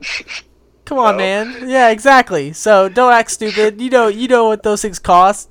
[0.84, 1.18] Come on, No.
[1.18, 1.68] man.
[1.68, 2.52] Yeah, exactly.
[2.52, 3.80] So don't act stupid.
[3.80, 5.50] You know, you know what those things cost.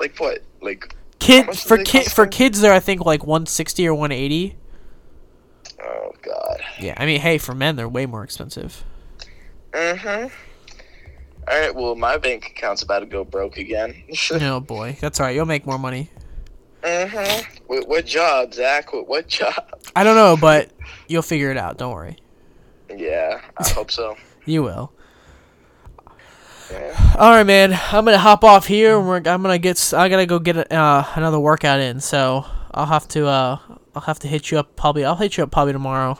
[0.00, 0.42] Like what?
[0.62, 4.56] Like Kid for kid for kids, they're I think like one sixty or one eighty.
[5.84, 6.60] oh god.
[6.80, 8.82] Yeah, I mean, hey, for men, they're way more expensive.
[9.72, 10.28] Mm-hmm.
[11.48, 11.74] All right.
[11.74, 13.94] Well, my bank account's about to go broke again.
[14.32, 15.34] oh boy, that's all right.
[15.34, 16.08] You'll make more money.
[16.82, 17.62] mm-hmm.
[17.66, 18.92] What, what job, Zach?
[18.92, 19.54] What, what job?
[19.96, 20.70] I don't know, but
[21.08, 21.78] you'll figure it out.
[21.78, 22.16] Don't worry.
[22.94, 24.16] Yeah, I hope so.
[24.44, 24.92] You will.
[26.70, 27.14] Yeah.
[27.18, 27.72] All right, man.
[27.92, 28.98] I'm gonna hop off here.
[28.98, 29.76] and We're, I'm gonna get.
[29.76, 32.00] s- I gotta go get uh, another workout in.
[32.00, 33.26] So I'll have to.
[33.28, 33.58] Uh,
[33.94, 34.74] I'll have to hit you up.
[34.74, 35.04] Probably.
[35.04, 36.18] I'll hit you up probably tomorrow.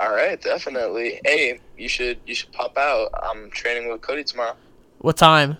[0.00, 1.20] All right, definitely.
[1.26, 3.10] Hey, you should you should pop out.
[3.22, 4.56] I'm training with Cody tomorrow.
[4.98, 5.58] What time?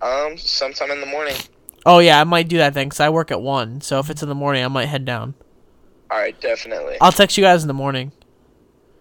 [0.00, 1.36] Um, sometime in the morning.
[1.84, 3.82] Oh yeah, I might do that then, cause I work at one.
[3.82, 5.34] So if it's in the morning, I might head down.
[6.10, 6.96] All right, definitely.
[7.02, 8.10] I'll text you guys in the morning.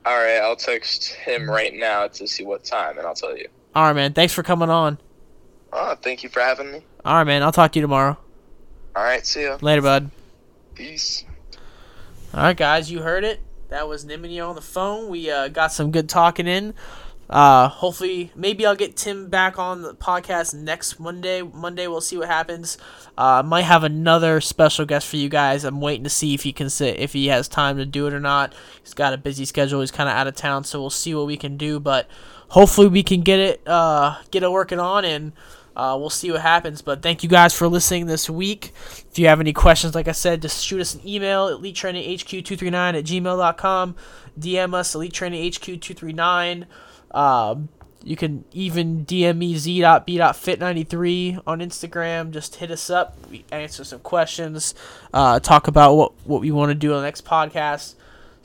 [0.05, 3.47] All right, I'll text him right now to see what time, and I'll tell you.
[3.73, 4.11] All right, man.
[4.11, 4.97] Thanks for coming on.
[5.71, 6.81] Oh, thank you for having me.
[7.05, 7.41] All right, man.
[7.41, 8.17] I'll talk to you tomorrow.
[8.97, 9.59] All right, see ya.
[9.61, 10.11] Later, bud.
[10.75, 11.23] Peace.
[12.33, 13.39] All right, guys, you heard it.
[13.73, 15.09] That was Nimini on the phone.
[15.09, 16.75] We uh, got some good talking in.
[17.27, 21.41] Uh, hopefully, maybe I'll get Tim back on the podcast next Monday.
[21.41, 22.77] Monday, we'll see what happens.
[23.17, 25.63] Uh, might have another special guest for you guys.
[25.63, 28.13] I'm waiting to see if he can sit, if he has time to do it
[28.13, 28.53] or not.
[28.83, 29.79] He's got a busy schedule.
[29.81, 31.79] He's kind of out of town, so we'll see what we can do.
[31.79, 32.07] But
[32.49, 35.33] hopefully, we can get it, uh, get it working on and.
[35.75, 36.81] Uh, we'll see what happens.
[36.81, 38.73] But thank you guys for listening this week.
[39.11, 42.97] If you have any questions, like I said, just shoot us an email at elitetraininghq239
[42.97, 43.95] at gmail.com.
[44.39, 46.65] DM us elitetraininghq239.
[47.11, 47.69] Um,
[48.03, 52.31] you can even DM me z.b.fit93 on Instagram.
[52.31, 53.17] Just hit us up.
[53.31, 54.75] We answer some questions.
[55.13, 57.95] Uh, talk about what, what we want to do on the next podcast.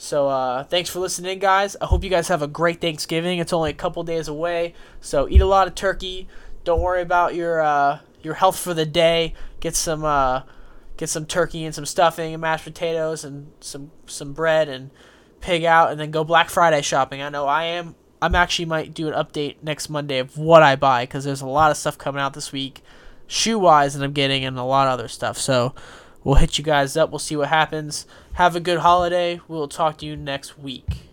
[0.00, 1.74] So uh, thanks for listening, guys.
[1.80, 3.40] I hope you guys have a great Thanksgiving.
[3.40, 6.28] It's only a couple days away, so eat a lot of turkey.
[6.68, 9.32] Don't worry about your uh, your health for the day.
[9.60, 10.42] Get some uh,
[10.98, 14.90] get some turkey and some stuffing and mashed potatoes and some some bread and
[15.40, 17.22] pig out, and then go Black Friday shopping.
[17.22, 17.94] I know I am.
[18.20, 21.46] I'm actually might do an update next Monday of what I buy because there's a
[21.46, 22.82] lot of stuff coming out this week,
[23.26, 25.38] shoe wise, and I'm getting and a lot of other stuff.
[25.38, 25.74] So
[26.22, 27.08] we'll hit you guys up.
[27.08, 28.04] We'll see what happens.
[28.34, 29.40] Have a good holiday.
[29.48, 31.07] We'll talk to you next week.